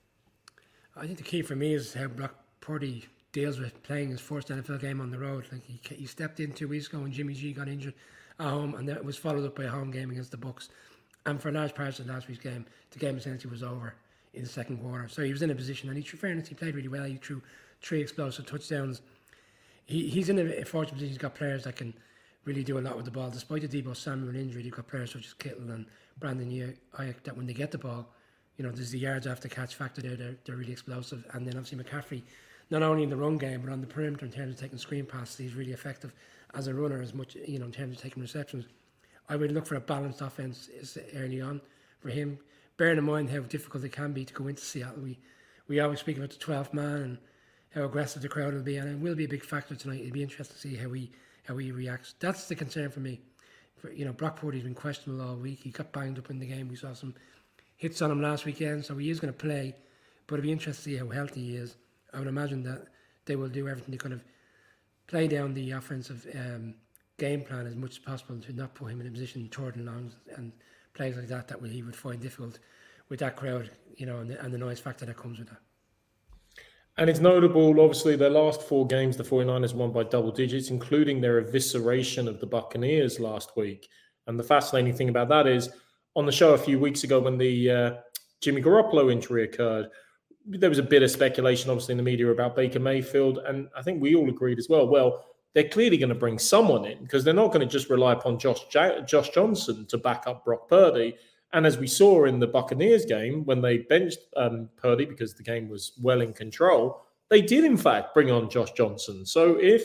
I 0.97 1.07
think 1.07 1.19
the 1.19 1.25
key 1.25 1.43
for 1.43 1.57
me 1.57 1.75
is 1.75 1.93
how 1.93 2.07
Brock 2.07 2.35
Purdy 2.61 3.07
deals 3.33 3.59
with 3.59 3.83
playing 3.83 4.11
his 4.11 4.21
first 4.21 4.49
NFL 4.49 4.81
game 4.81 5.01
on 5.01 5.11
the 5.11 5.19
road. 5.19 5.47
Like 5.53 5.63
he, 5.65 5.79
he 5.95 6.07
stepped 6.07 6.41
in 6.41 6.53
two 6.53 6.69
weeks 6.69 6.89
ago 6.89 7.01
when 7.01 7.13
Jimmy 7.13 7.35
G 7.35 7.53
got 7.53 7.69
injured 7.69 7.95
at 8.41 8.47
home, 8.47 8.75
and 8.75 8.89
that 8.89 9.05
was 9.05 9.17
followed 9.17 9.45
up 9.45 9.57
by 9.57 9.65
a 9.65 9.69
home 9.69 9.91
game 9.91 10.11
against 10.11 10.31
the 10.31 10.37
Bucks. 10.37 10.71
And 11.27 11.41
for 11.41 11.51
large 11.51 11.75
parts 11.75 11.99
of 11.99 12.07
last 12.07 12.29
week's 12.29 12.43
game, 12.43 12.65
the 12.93 12.99
game 12.99 13.17
essentially 13.17 13.51
was 13.51 13.63
over 13.63 13.95
in 14.33 14.43
the 14.43 14.49
second 14.49 14.79
quarter. 14.79 15.09
So 15.09 15.23
he 15.23 15.33
was 15.33 15.43
in 15.43 15.51
a 15.51 15.55
position, 15.55 15.89
and 15.89 15.99
he, 15.99 16.05
through 16.05 16.19
fairness, 16.19 16.49
he 16.49 16.55
played 16.55 16.75
really 16.75 16.89
well. 16.89 17.05
He 17.05 17.17
threw 17.17 17.43
three 17.83 18.01
explosive 18.01 18.47
touchdowns. 18.47 19.03
He, 19.87 20.09
he's 20.09 20.29
in 20.29 20.39
a 20.39 20.65
fortunate 20.65 20.95
position. 20.95 21.09
He's 21.11 21.19
got 21.19 21.35
players 21.35 21.65
that 21.65 21.77
can 21.77 21.95
really 22.47 22.65
do 22.65 22.79
a 22.79 22.81
lot 22.81 22.97
with 22.97 23.05
the 23.05 23.11
ball. 23.11 23.29
Despite 23.29 23.69
the 23.69 23.83
Deebo 23.83 23.95
Samuel 23.95 24.35
injury, 24.35 24.63
they've 24.63 24.73
got 24.73 24.89
players 24.89 25.13
such 25.13 25.27
as 25.27 25.35
Kittle 25.35 25.71
and 25.71 25.85
Brandon 26.19 26.49
Aiyuk 26.49 27.23
that 27.25 27.37
when 27.37 27.47
they 27.47 27.53
get 27.53 27.71
the 27.71 27.79
ball, 27.79 28.07
you 28.57 28.65
know, 28.65 28.71
there's 28.71 28.91
the 28.91 28.99
yards 28.99 29.27
after 29.27 29.49
catch 29.49 29.75
factor 29.75 30.01
there. 30.01 30.17
They're, 30.17 30.37
they're 30.45 30.57
really 30.57 30.73
explosive. 30.73 31.27
And 31.35 31.47
then 31.47 31.59
obviously 31.59 31.85
McCaffrey, 31.85 32.23
not 32.71 32.83
only 32.83 33.03
in 33.03 33.11
the 33.11 33.17
run 33.17 33.37
game, 33.37 33.61
but 33.61 33.71
on 33.71 33.83
the 33.83 33.87
perimeter 33.87 34.25
in 34.25 34.33
terms 34.33 34.55
of 34.55 34.61
taking 34.61 34.79
screen 34.79 35.05
passes, 35.05 35.37
he's 35.37 35.55
really 35.55 35.73
effective 35.73 36.15
as 36.55 36.69
a 36.69 36.75
runner, 36.75 37.03
as 37.03 37.13
much, 37.13 37.35
you 37.35 37.59
know, 37.59 37.67
in 37.67 37.73
terms 37.73 37.97
of 37.97 38.03
taking 38.03 38.23
receptions. 38.23 38.65
I 39.29 39.37
would 39.37 39.53
look 39.53 39.67
for 39.67 39.75
a 39.75 39.81
balanced 39.81 40.23
offense 40.23 40.71
early 41.15 41.43
on 41.43 41.61
for 42.01 42.09
him 42.09 42.39
bearing 42.77 42.99
in 42.99 43.05
mind 43.05 43.31
how 43.31 43.41
difficult 43.41 43.85
it 43.85 43.93
can 43.93 44.13
be 44.13 44.25
to 44.25 44.35
go 44.35 44.47
into 44.49 44.63
Seattle, 44.63 45.03
we, 45.03 45.19
we 45.69 45.81
always 45.81 46.01
speak 46.01 46.17
about 46.17 46.31
the 46.31 46.37
12th 46.37 46.73
man 46.73 46.97
and 46.97 47.19
how 47.75 47.85
aggressive 47.85 48.23
the 48.23 48.29
crowd 48.29 48.55
will 48.55 48.63
be, 48.63 48.77
and 48.77 48.89
it 48.89 48.99
will 48.99 49.15
be 49.15 49.25
a 49.25 49.29
big 49.29 49.45
factor 49.45 49.75
tonight. 49.75 50.01
It'll 50.01 50.13
be 50.13 50.23
interesting 50.23 50.55
to 50.55 50.61
see 50.61 50.77
how 50.77 50.93
he 50.93 51.11
how 51.47 51.57
he 51.57 51.71
reacts. 51.71 52.15
That's 52.21 52.49
the 52.49 52.55
concern 52.55 52.91
for 52.91 53.01
me. 53.01 53.21
For, 53.77 53.93
you 53.93 54.05
know, 54.05 54.13
Brock 54.13 54.37
Purdy's 54.37 54.65
been 54.65 54.75
questionable 54.75 55.27
all 55.27 55.37
week. 55.37 55.61
He 55.61 55.71
got 55.71 55.93
banged 55.93 56.19
up 56.19 56.31
in 56.31 56.39
the 56.39 56.47
game. 56.47 56.69
We 56.69 56.77
saw 56.77 56.95
some 56.95 57.15
hits 57.77 58.01
on 58.03 58.11
him 58.11 58.23
last 58.23 58.45
weekend, 58.45 58.85
so 58.85 58.97
he 58.97 59.11
is 59.11 59.21
going 59.21 59.33
to 59.33 59.39
play. 59.39 59.75
But 60.27 60.37
it'll 60.37 60.45
be 60.45 60.53
interesting 60.53 60.95
to 60.95 60.99
see 60.99 61.05
how 61.05 61.11
healthy 61.11 61.41
he 61.41 61.57
is. 61.57 61.77
I 62.13 62.19
would 62.19 62.29
imagine 62.29 62.63
that 62.65 62.87
they 63.27 63.37
will 63.37 63.49
do 63.49 63.69
everything 63.69 63.93
to 63.93 63.99
kind 63.99 64.15
of 64.15 64.25
play 65.07 65.29
down 65.29 65.55
the 65.55 65.73
offensive 65.73 66.27
um, 66.35 66.75
game 67.19 67.43
plan 67.43 67.67
as 67.67 67.77
much 67.77 67.93
as 67.93 67.99
possible 67.99 68.39
to 68.39 68.53
not 68.53 68.75
put 68.75 68.91
him 68.91 69.01
in 69.01 69.07
a 69.07 69.11
position 69.11 69.49
third 69.53 69.77
and 69.77 69.87
long 69.87 70.13
and 70.37 70.53
plays 70.95 71.17
like 71.17 71.29
that 71.29 71.49
that 71.49 71.63
he 71.71 71.83
would 71.83 71.95
find 71.95 72.21
difficult 72.21 72.59
with 73.09 73.21
that 73.21 73.37
crowd, 73.37 73.71
you 73.97 74.07
know, 74.07 74.19
and 74.19 74.31
the, 74.31 74.43
and 74.43 74.53
the 74.53 74.59
noise 74.59 74.81
factor 74.81 75.07
that 75.07 75.17
comes 75.17 75.39
with 75.39 75.49
that. 75.49 75.61
And 76.99 77.11
it's 77.11 77.21
notable, 77.21 77.79
obviously, 77.81 78.17
their 78.17 78.31
last 78.31 78.63
four 78.63 78.87
games, 78.87 79.17
the 79.17 79.23
49ers 79.23 79.75
won 79.75 79.93
by 79.93 80.05
double 80.05 80.31
digits, 80.31 80.71
including 80.71 81.21
their 81.21 81.43
evisceration 81.43 82.27
of 82.27 82.41
the 82.41 82.47
Buccaneers 82.47 83.21
last 83.21 83.57
week. 83.57 83.89
And 84.27 84.39
the 84.39 84.45
fascinating 84.45 84.95
thing 84.95 85.11
about 85.11 85.29
that 85.29 85.47
is 85.47 85.69
on 86.15 86.25
the 86.25 86.33
show 86.33 86.55
a 86.55 86.59
few 86.59 86.79
weeks 86.79 87.05
ago 87.05 87.21
when 87.21 87.37
the 87.37 87.71
uh, 87.71 87.95
Jimmy 88.41 88.63
Garoppolo 88.63 89.13
injury 89.13 89.45
occurred, 89.45 89.89
there 90.47 90.71
was 90.71 90.79
a 90.79 90.83
bit 90.83 91.03
of 91.03 91.11
speculation, 91.11 91.71
obviously, 91.71 91.93
in 91.93 91.99
the 91.99 92.03
media 92.03 92.31
about 92.31 92.57
Baker 92.57 92.81
Mayfield. 92.81 93.39
And 93.47 93.69
I 93.77 93.83
think 93.83 94.01
we 94.01 94.15
all 94.15 94.29
agreed 94.29 94.59
as 94.59 94.69
well. 94.71 94.89
Well, 94.89 95.25
they're 95.53 95.69
clearly 95.69 95.99
going 95.99 96.11
to 96.11 96.15
bring 96.15 96.39
someone 96.39 96.85
in 96.87 97.03
because 97.03 97.25
they're 97.25 97.35
not 97.35 97.53
going 97.53 97.67
to 97.67 97.73
just 97.73 97.91
rely 97.91 98.13
upon 98.13 98.39
Josh 98.39 98.61
Josh 98.71 99.31
Johnson 99.31 99.87
to 99.87 99.99
back 99.99 100.25
up 100.27 100.45
Brock 100.45 100.69
Purdy. 100.69 101.17
And 101.57 101.65
as 101.65 101.79
we 101.79 101.87
saw 101.87 102.27
in 102.27 102.39
the 102.39 102.47
Buccaneers 102.47 103.07
game 103.07 103.43
when 103.47 103.63
they 103.63 103.79
benched 103.79 104.19
um, 104.37 104.69
Purdy 104.77 105.07
because 105.07 105.33
the 105.33 105.43
game 105.43 105.71
was 105.71 105.93
well 106.03 106.21
in 106.21 106.35
control, 106.35 107.07
they 107.31 107.41
did 107.41 107.65
in 107.65 107.79
fact 107.79 108.13
bring 108.13 108.31
on 108.31 108.51
Josh 108.51 108.73
Johnson. 108.73 109.25
So 109.25 109.57
if 109.59 109.83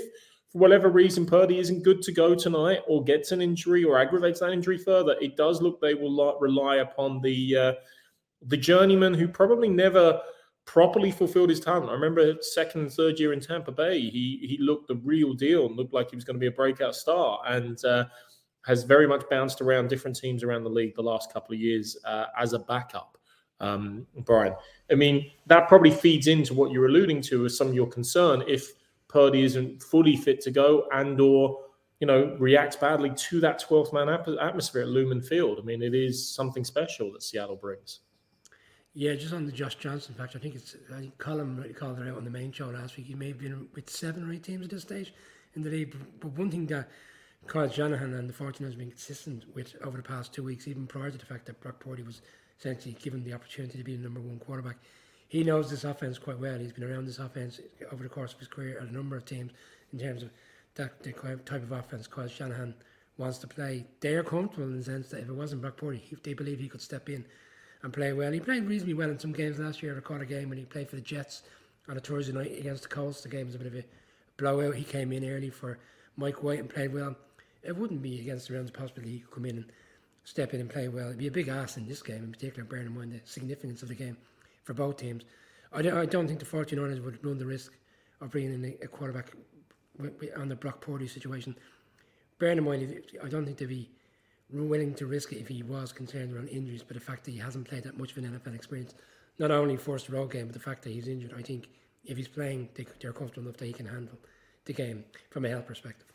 for 0.52 0.58
whatever 0.58 0.90
reason 0.90 1.26
Purdy 1.26 1.60
isn't 1.60 1.84
good 1.84 2.02
to 2.02 2.12
go 2.12 2.36
tonight 2.36 2.82
or 2.90 3.02
gets 3.06 3.32
an 3.32 3.42
injury 3.42 3.86
or 3.86 3.98
aggravates 3.98 4.42
that 4.42 4.52
injury 4.52 4.78
further, 4.78 5.16
it 5.22 5.38
does 5.38 5.62
look 5.62 5.80
they 5.80 5.94
will 5.94 6.38
rely 6.42 6.76
upon 6.78 7.22
the 7.22 7.56
uh, 7.56 7.74
the 8.48 8.58
journeyman 8.58 9.14
who 9.14 9.30
probably 9.30 9.70
never 9.70 10.20
properly 10.66 11.10
fulfilled 11.10 11.52
his 11.52 11.62
talent. 11.62 11.90
I 11.90 11.94
remember 11.94 12.36
second 12.42 12.82
and 12.82 12.92
third 12.92 13.18
year 13.18 13.32
in 13.32 13.40
Tampa 13.40 13.72
Bay, 13.72 13.98
he 13.98 14.40
he 14.42 14.58
looked 14.60 14.90
the 14.90 14.96
real 14.96 15.34
deal 15.34 15.68
and 15.68 15.78
looked 15.78 15.94
like 15.94 16.10
he 16.10 16.18
was 16.18 16.26
going 16.26 16.36
to 16.36 16.42
be 16.42 16.48
a 16.48 16.52
breakout 16.52 16.96
star, 16.96 17.40
and 17.48 17.82
uh, 17.86 18.04
has 18.64 18.84
very 18.84 19.08
much 19.08 19.24
bounced 19.30 19.62
around 19.62 19.90
different 19.90 20.16
teams 20.16 20.44
around 20.44 20.64
the 20.64 20.70
league 20.70 20.96
the 20.96 21.02
last 21.02 21.34
couple 21.34 21.54
of 21.54 21.60
years 21.60 21.98
uh, 22.06 22.26
as 22.40 22.54
a 22.54 22.60
backup. 22.60 23.18
Um, 23.60 24.08
Brian, 24.26 24.56
I 24.92 24.96
mean 24.96 25.30
that 25.48 25.68
probably 25.68 25.92
feeds 25.92 26.28
into 26.28 26.54
what 26.54 26.72
you're 26.72 26.88
alluding 26.88 27.22
to 27.24 27.46
as 27.46 27.58
some 27.58 27.68
of 27.68 27.76
your 27.76 27.88
concern 27.88 28.44
if 28.48 28.72
Purdy 29.08 29.44
isn't 29.44 29.84
fully 29.84 30.16
fit 30.16 30.42
to 30.42 30.52
go 30.52 30.88
and 30.94 31.20
or 31.20 31.60
you 32.00 32.08
know 32.08 32.36
reacts 32.40 32.76
badly 32.76 33.12
to 33.16 33.40
that 33.42 33.62
12th 33.62 33.94
man 33.94 34.10
atmosphere 34.10 34.82
at 34.82 34.88
Lumen 34.88 35.22
Field. 35.22 35.60
I 35.60 35.64
mean, 35.64 35.84
it 35.84 35.94
is 35.94 36.28
something 36.28 36.64
special 36.64 37.12
that 37.14 37.22
Seattle 37.22 37.56
brings. 37.56 38.00
Yeah, 38.94 39.14
just 39.16 39.34
on 39.34 39.46
the 39.46 39.54
Josh 39.54 39.76
Johnson 39.76 40.16
factor, 40.16 40.38
I 40.38 40.42
think 40.42 40.56
it's 40.56 40.76
I 40.94 41.00
think 41.00 41.18
Colin 41.18 41.74
called 41.78 42.00
it 42.00 42.10
out 42.10 42.18
on 42.18 42.26
the 42.26 42.32
main 42.32 42.52
show 42.52 42.68
last 42.68 42.98
week. 42.98 43.06
He 43.06 43.16
may 43.16 43.30
have 43.30 43.38
been 43.38 43.68
with 43.74 43.90
seven 43.90 44.28
or 44.28 44.34
eight 44.34 44.44
teams 44.44 44.66
at 44.66 44.72
this 44.72 44.82
stage 44.82 45.14
in 45.56 45.62
the 45.62 45.70
league. 45.70 45.96
But 46.20 46.32
one 46.32 46.50
thing 46.50 46.66
that 46.68 46.90
Kyle 47.48 47.70
Shanahan 47.70 48.14
and 48.14 48.30
the 48.30 48.34
Fortune 48.34 48.66
has 48.66 48.76
been 48.76 48.90
consistent 48.90 49.44
with 49.54 49.76
over 49.84 49.98
the 49.98 50.04
past 50.04 50.34
two 50.34 50.44
weeks, 50.44 50.68
even 50.68 50.88
prior 50.88 51.12
to 51.12 51.18
the 51.18 51.26
fact 51.26 51.46
that 51.48 51.60
Brock 51.60 51.80
Purdy 51.80 52.04
was 52.04 52.22
essentially 52.58 52.96
given 53.02 53.24
the 53.24 53.34
opportunity 53.34 53.78
to 53.78 53.84
be 53.84 53.96
the 53.96 54.04
number 54.04 54.20
one 54.22 54.40
quarterback. 54.40 54.78
He 55.28 55.44
knows 55.44 55.70
this 55.70 55.84
offense 55.84 56.18
quite 56.18 56.40
well. 56.40 56.60
He's 56.60 56.72
been 56.72 56.84
around 56.84 57.06
this 57.06 57.20
offense 57.20 57.60
over 57.92 58.04
the 58.04 58.10
course 58.10 58.34
of 58.34 58.40
his 58.40 58.48
career 58.48 58.78
at 58.78 58.88
a 58.88 58.94
number 58.94 59.18
of 59.18 59.26
teams 59.26 59.52
in 59.92 60.00
terms 60.00 60.24
of 60.24 60.30
that 60.76 61.04
the 61.04 61.12
type 61.12 61.64
of 61.64 61.72
offense 61.72 62.08
Kyle 62.08 62.28
Shanahan 62.28 62.74
wants 63.18 63.40
to 63.40 63.48
play. 63.48 63.86
They 64.00 64.16
are 64.16 64.24
comfortable 64.24 64.68
in 64.68 64.78
the 64.78 64.84
sense 64.84 65.10
that 65.10 65.22
if 65.22 65.30
it 65.30 65.36
wasn't 65.36 65.62
Brock 65.62 65.78
Purdy, 65.78 66.04
they 66.24 66.34
believe 66.34 66.60
he 66.60 66.70
could 66.70 66.82
step 66.82 67.10
in 67.10 67.26
and 67.84 67.92
play 67.92 68.14
well. 68.14 68.32
He 68.32 68.40
played 68.40 68.66
reasonably 68.66 68.94
well 68.94 69.10
in 69.10 69.20
some 69.20 69.34
games 69.34 69.60
last 69.60 69.84
year. 69.84 69.94
I 69.94 69.96
recall 69.96 70.22
a 70.22 70.26
game 70.26 70.50
when 70.50 70.58
he 70.58 70.66
played 70.66 70.90
for 70.90 70.96
the 70.96 71.02
Jets 71.02 71.44
on 71.90 71.98
a 71.98 72.00
Thursday 72.00 72.34
night 72.34 72.58
against 72.58 72.84
the 72.84 72.90
Colts. 72.90 73.22
The 73.22 73.30
game 73.30 73.48
was 73.48 73.56
a 73.56 73.58
bit 73.58 73.68
of 73.68 73.76
a 73.76 73.84
blowout. 74.38 74.76
He 74.76 74.84
came 74.84 75.12
in 75.12 75.30
early 75.30 75.50
for 75.50 75.80
Mike 76.16 76.44
White 76.44 76.60
and 76.60 76.70
played 76.70 76.94
well. 76.94 77.16
It 77.64 77.76
wouldn't 77.76 78.02
be 78.02 78.20
against 78.20 78.48
the 78.48 78.56
Rams 78.56 78.72
possibility 78.72 79.14
he 79.14 79.20
could 79.20 79.32
come 79.32 79.46
in 79.46 79.58
and 79.58 79.72
step 80.24 80.54
in 80.54 80.62
and 80.62 80.70
play 80.70 80.88
well. 80.88 81.08
It'd 81.08 81.18
be 81.18 81.28
a 81.28 81.32
big 81.32 81.48
ask 81.48 81.78
in 81.78 81.88
this 81.88 82.02
game, 82.02 82.24
in 82.24 82.32
particular, 82.32 82.64
bearing 82.64 82.88
in 82.88 82.96
mind 82.96 83.12
the 83.14 83.22
significance 83.26 83.82
of 83.84 83.90
the 83.90 83.96
game 83.96 84.18
for 84.64 84.74
both 84.74 84.98
teams. 84.98 85.24
I 85.72 85.82
don't, 85.82 85.98
I 85.98 86.06
don't 86.06 86.28
think 86.28 86.40
the 86.40 86.46
49ers 86.46 87.04
would 87.04 87.24
run 87.24 87.38
the 87.38 87.46
risk 87.46 87.74
of 88.20 88.32
bringing 88.32 88.54
in 88.54 88.78
a, 88.82 88.88
quarterback 88.88 89.32
on 90.38 90.50
the 90.50 90.56
Brock 90.56 90.82
Purdy 90.82 91.08
situation. 91.08 91.56
Bearing 92.40 92.58
in 92.58 92.64
mind, 92.64 93.02
I 93.24 93.28
don't 93.28 93.46
think 93.46 93.58
they'd 93.58 93.70
be 93.70 93.90
willing 94.52 94.94
to 94.96 95.06
risk 95.06 95.32
it 95.32 95.38
if 95.40 95.48
he 95.48 95.64
was 95.64 95.92
concerned 95.92 96.36
around 96.36 96.50
injuries, 96.50 96.84
but 96.84 96.96
the 96.96 97.02
fact 97.02 97.24
that 97.26 97.32
he 97.32 97.38
hasn't 97.38 97.68
played 97.68 97.84
that 97.84 97.98
much 97.98 98.12
of 98.12 98.18
an 98.18 98.26
NFL 98.26 98.56
experience, 98.56 98.94
not 99.40 99.52
only 99.52 99.78
first 99.78 100.10
road 100.10 100.32
game, 100.32 100.48
but 100.48 100.54
the 100.54 100.60
fact 100.60 100.84
that 100.84 100.92
he's 100.92 101.08
injured, 101.08 101.34
I 101.38 101.42
think 101.42 101.70
if 102.04 102.18
he's 102.18 102.28
playing, 102.28 102.70
they, 102.74 102.86
they're 103.00 103.14
comfortable 103.14 103.48
enough 103.48 103.58
that 103.58 103.66
he 103.66 103.74
can 103.74 103.86
handle 103.86 104.18
the 104.66 104.74
game 104.74 105.06
from 105.30 105.46
a 105.46 105.50
health 105.50 105.68
perspective. 105.68 106.11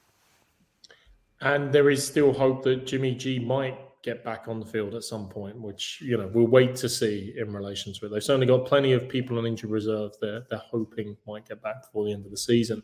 And 1.40 1.73
there 1.73 1.90
is 1.90 2.07
still 2.07 2.33
hope 2.33 2.62
that 2.64 2.87
Jimmy 2.87 3.14
G 3.14 3.38
might 3.38 3.78
get 4.02 4.25
back 4.25 4.47
on 4.47 4.61
the 4.61 4.64
field 4.64 4.95
at 4.95 5.02
some 5.02 5.28
point, 5.28 5.61
which 5.61 6.00
you 6.00 6.16
know 6.16 6.31
we'll 6.33 6.47
wait 6.47 6.76
to 6.76 6.88
see 6.88 7.35
in 7.37 7.52
relation 7.52 7.93
to 7.93 8.07
it. 8.07 8.09
They've 8.11 8.23
certainly 8.23 8.47
got 8.47 8.64
plenty 8.64 8.93
of 8.93 9.09
people 9.09 9.38
on 9.38 9.47
injury 9.47 9.71
reserve. 9.71 10.12
They're 10.21 10.47
they're 10.49 10.62
hoping 10.71 11.16
might 11.26 11.47
get 11.47 11.61
back 11.61 11.83
before 11.83 12.05
the 12.07 12.12
end 12.12 12.25
of 12.25 12.31
the 12.31 12.38
season. 12.38 12.83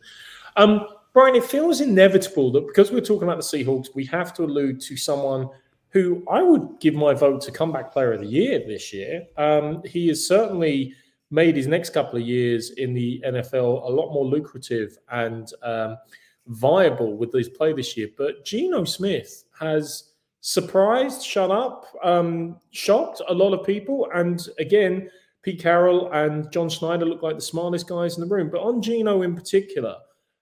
Um, 0.57 0.85
Brian, 1.13 1.35
it 1.35 1.45
feels 1.45 1.81
inevitable 1.81 2.51
that 2.51 2.67
because 2.67 2.91
we're 2.91 3.01
talking 3.01 3.23
about 3.23 3.37
the 3.37 3.43
Seahawks, 3.43 3.87
we 3.95 4.05
have 4.05 4.33
to 4.35 4.43
allude 4.43 4.81
to 4.81 4.97
someone 4.97 5.49
who 5.89 6.23
I 6.29 6.41
would 6.41 6.79
give 6.79 6.95
my 6.95 7.13
vote 7.13 7.41
to 7.41 7.51
comeback 7.51 7.93
player 7.93 8.13
of 8.13 8.19
the 8.19 8.27
year 8.27 8.59
this 8.67 8.91
year. 8.91 9.25
Um, 9.37 9.81
he 9.85 10.07
has 10.07 10.27
certainly 10.27 10.93
made 11.29 11.55
his 11.55 11.67
next 11.67 11.91
couple 11.91 12.19
of 12.19 12.25
years 12.25 12.71
in 12.71 12.93
the 12.93 13.23
NFL 13.25 13.87
a 13.87 13.91
lot 13.91 14.11
more 14.11 14.25
lucrative 14.25 14.97
and 15.11 15.51
um, 15.61 15.97
viable 16.47 17.15
with 17.15 17.33
his 17.33 17.49
play 17.49 17.73
this 17.73 17.95
year. 17.95 18.09
But 18.17 18.45
Geno 18.45 18.83
Smith 18.83 19.45
has 19.59 20.11
surprised, 20.41 21.23
shut 21.23 21.51
up, 21.51 21.85
um, 22.03 22.57
shocked 22.71 23.21
a 23.27 23.33
lot 23.33 23.53
of 23.53 23.65
people. 23.65 24.09
And 24.13 24.45
again, 24.59 25.09
Pete 25.41 25.61
Carroll 25.61 26.11
and 26.11 26.51
John 26.51 26.69
Schneider 26.69 27.05
look 27.05 27.21
like 27.21 27.35
the 27.35 27.41
smartest 27.41 27.87
guys 27.87 28.17
in 28.17 28.27
the 28.27 28.33
room. 28.33 28.49
But 28.49 28.61
on 28.61 28.81
Geno 28.81 29.21
in 29.21 29.35
particular, 29.35 29.97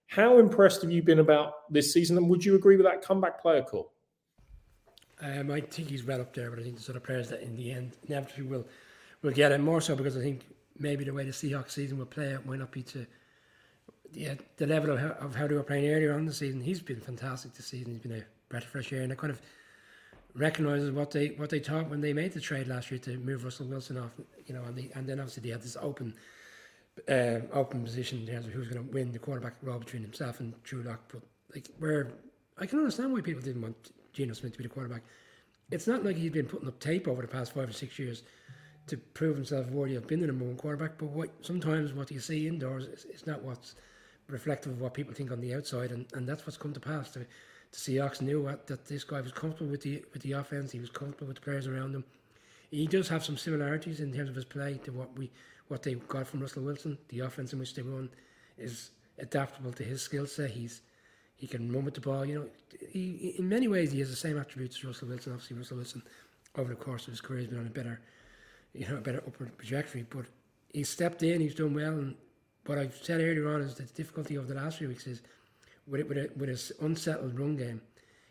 how 0.07 0.39
impressed 0.39 0.81
have 0.81 0.91
you 0.91 1.01
been 1.01 1.19
about 1.19 1.71
this 1.71 1.93
season? 1.93 2.17
And 2.17 2.29
would 2.29 2.43
you 2.43 2.55
agree 2.55 2.77
with 2.77 2.85
that 2.85 3.01
comeback 3.01 3.41
player 3.41 3.63
call? 3.63 3.93
Um, 5.21 5.51
I 5.51 5.61
think 5.61 5.89
he's 5.89 6.03
well 6.03 6.19
up 6.19 6.33
there, 6.33 6.49
but 6.49 6.59
I 6.59 6.63
think 6.63 6.77
the 6.77 6.81
sort 6.81 6.97
of 6.97 7.03
players 7.03 7.29
that 7.29 7.41
in 7.41 7.55
the 7.55 7.71
end 7.71 7.91
inevitably 8.07 8.43
will 8.43 8.67
will 9.21 9.31
get 9.31 9.51
it 9.51 9.59
more 9.59 9.81
so 9.81 9.95
because 9.95 10.17
I 10.17 10.21
think 10.21 10.41
maybe 10.79 11.03
the 11.03 11.13
way 11.13 11.23
the 11.23 11.31
Seahawks 11.31 11.71
season 11.71 11.99
will 11.99 12.07
play 12.07 12.33
out 12.33 12.45
might 12.45 12.57
not 12.57 12.71
be 12.71 12.81
to 12.83 13.05
the, 14.13 14.37
the 14.57 14.67
level 14.67 14.91
of 14.91 14.99
how, 14.99 15.11
of 15.25 15.35
how 15.35 15.47
they 15.47 15.55
were 15.55 15.63
playing 15.63 15.91
earlier 15.91 16.13
on 16.13 16.25
the 16.25 16.33
season. 16.33 16.61
He's 16.61 16.81
been 16.81 16.99
fantastic 16.99 17.53
this 17.53 17.67
season. 17.67 17.93
He's 17.93 18.01
been 18.01 18.13
a 18.13 18.23
breath 18.49 18.63
of 18.63 18.69
fresh 18.69 18.91
air, 18.93 19.01
and 19.01 19.11
I 19.11 19.15
kind 19.15 19.31
of 19.31 19.41
recognises 20.33 20.91
what 20.91 21.11
they 21.11 21.29
what 21.29 21.49
they 21.49 21.59
thought 21.59 21.89
when 21.89 22.01
they 22.01 22.13
made 22.13 22.33
the 22.33 22.39
trade 22.39 22.67
last 22.67 22.89
year 22.91 22.99
to 22.99 23.17
move 23.17 23.43
Russell 23.43 23.67
Wilson 23.67 23.97
off. 23.97 24.11
You 24.45 24.55
know, 24.55 24.63
and, 24.63 24.77
and 24.95 25.07
then 25.07 25.19
obviously 25.19 25.43
they 25.43 25.49
had 25.49 25.61
this 25.61 25.77
open 25.81 26.13
uh, 27.09 27.39
open 27.53 27.83
position 27.83 28.19
in 28.19 28.27
terms 28.27 28.47
of 28.47 28.53
who's 28.53 28.67
going 28.67 28.85
to 28.85 28.93
win 28.93 29.11
the 29.11 29.19
quarterback 29.19 29.55
role 29.61 29.79
between 29.79 30.01
himself 30.01 30.39
and 30.39 30.53
Drew 30.63 30.83
Lock. 30.83 31.01
But 31.11 31.21
like, 31.53 31.67
where 31.79 32.11
I 32.57 32.65
can 32.65 32.79
understand 32.79 33.13
why 33.13 33.21
people 33.21 33.41
didn't 33.41 33.61
want 33.61 33.91
Geno 34.13 34.33
Smith 34.33 34.53
to 34.53 34.57
be 34.57 34.63
the 34.63 34.69
quarterback. 34.69 35.03
It's 35.71 35.87
not 35.87 36.03
like 36.03 36.17
he's 36.17 36.31
been 36.31 36.47
putting 36.47 36.67
up 36.67 36.79
tape 36.79 37.07
over 37.07 37.21
the 37.21 37.27
past 37.27 37.53
five 37.53 37.69
or 37.69 37.73
six 37.73 37.97
years 37.97 38.23
to 38.87 38.97
prove 38.97 39.37
himself 39.37 39.67
worthy 39.69 39.95
of 39.95 40.05
being 40.05 40.19
the 40.21 40.27
number 40.27 40.43
one 40.43 40.57
quarterback. 40.57 40.97
But 40.97 41.07
what 41.09 41.29
sometimes 41.41 41.93
what 41.93 42.11
you 42.11 42.19
see 42.19 42.47
indoors 42.47 42.85
is, 42.87 43.05
is 43.05 43.25
not 43.25 43.41
what's 43.41 43.75
reflective 44.27 44.73
of 44.73 44.81
what 44.81 44.93
people 44.93 45.13
think 45.13 45.31
on 45.31 45.41
the 45.41 45.53
outside, 45.53 45.91
and, 45.91 46.05
and 46.13 46.27
that's 46.27 46.45
what's 46.45 46.57
come 46.57 46.73
to 46.73 46.79
pass. 46.79 47.11
The, 47.11 47.19
the 47.19 47.77
Seahawks 47.77 48.21
knew 48.21 48.41
what, 48.41 48.67
that 48.67 48.85
this 48.85 49.03
guy 49.03 49.21
was 49.21 49.31
comfortable 49.31 49.71
with 49.71 49.81
the 49.81 50.03
with 50.13 50.21
the 50.21 50.33
offense. 50.33 50.71
He 50.71 50.79
was 50.79 50.89
comfortable 50.89 51.27
with 51.27 51.37
the 51.37 51.41
players 51.41 51.67
around 51.67 51.95
him. 51.95 52.03
He 52.69 52.87
does 52.87 53.09
have 53.09 53.23
some 53.23 53.37
similarities 53.37 53.99
in 53.99 54.13
terms 54.13 54.29
of 54.29 54.35
his 54.35 54.45
play 54.45 54.79
to 54.85 54.91
what 54.91 55.17
we 55.17 55.31
what 55.67 55.83
they 55.83 55.95
got 55.95 56.27
from 56.27 56.41
Russell 56.41 56.63
Wilson, 56.63 56.97
the 57.09 57.21
offense 57.21 57.53
in 57.53 57.59
which 57.59 57.73
they 57.73 57.81
run, 57.81 58.09
is 58.57 58.91
adaptable 59.19 59.71
to 59.73 59.83
his 59.83 60.01
skill 60.01 60.25
set. 60.25 60.51
He's 60.51 60.81
he 61.35 61.47
can 61.47 61.71
run 61.71 61.85
with 61.85 61.95
the 61.95 62.01
ball. 62.01 62.25
You 62.25 62.35
know, 62.35 62.45
he, 62.91 63.35
in 63.37 63.49
many 63.49 63.67
ways 63.67 63.91
he 63.91 63.99
has 63.99 64.09
the 64.09 64.15
same 64.15 64.37
attributes 64.37 64.77
as 64.77 64.85
Russell 64.85 65.07
Wilson. 65.07 65.33
Obviously, 65.33 65.57
Russell 65.57 65.77
Wilson 65.77 66.03
over 66.57 66.69
the 66.69 66.75
course 66.75 67.07
of 67.07 67.13
his 67.13 67.21
career 67.21 67.39
has 67.39 67.49
been 67.49 67.59
on 67.59 67.67
a 67.67 67.69
better, 67.69 68.01
you 68.73 68.87
know, 68.87 68.97
a 68.97 69.01
better 69.01 69.23
upward 69.25 69.57
trajectory. 69.57 70.05
But 70.09 70.25
he's 70.73 70.89
stepped 70.89 71.23
in, 71.23 71.41
he's 71.41 71.55
done 71.55 71.73
well. 71.73 71.93
And 71.93 72.15
what 72.65 72.77
I've 72.77 72.95
said 73.01 73.21
earlier 73.21 73.53
on 73.53 73.61
is 73.61 73.75
that 73.75 73.87
the 73.87 73.93
difficulty 73.93 74.35
of 74.35 74.47
the 74.47 74.55
last 74.55 74.77
few 74.77 74.87
weeks 74.87 75.07
is 75.07 75.21
with 75.87 76.01
it, 76.01 76.07
with 76.07 76.17
a, 76.17 76.29
with 76.35 76.49
his 76.49 76.71
unsettled 76.81 77.37
run 77.39 77.55
game. 77.55 77.81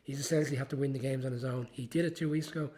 He's 0.02 0.20
essentially 0.20 0.56
had 0.56 0.70
to 0.70 0.76
win 0.76 0.92
the 0.92 0.99
games 0.99 1.25
on 1.25 1.32
his 1.32 1.44
own. 1.44 1.68
He 1.70 1.87
did 1.87 2.04
it 2.04 2.16
two 2.16 2.28
weeks 2.28 2.49
ago 2.50 2.70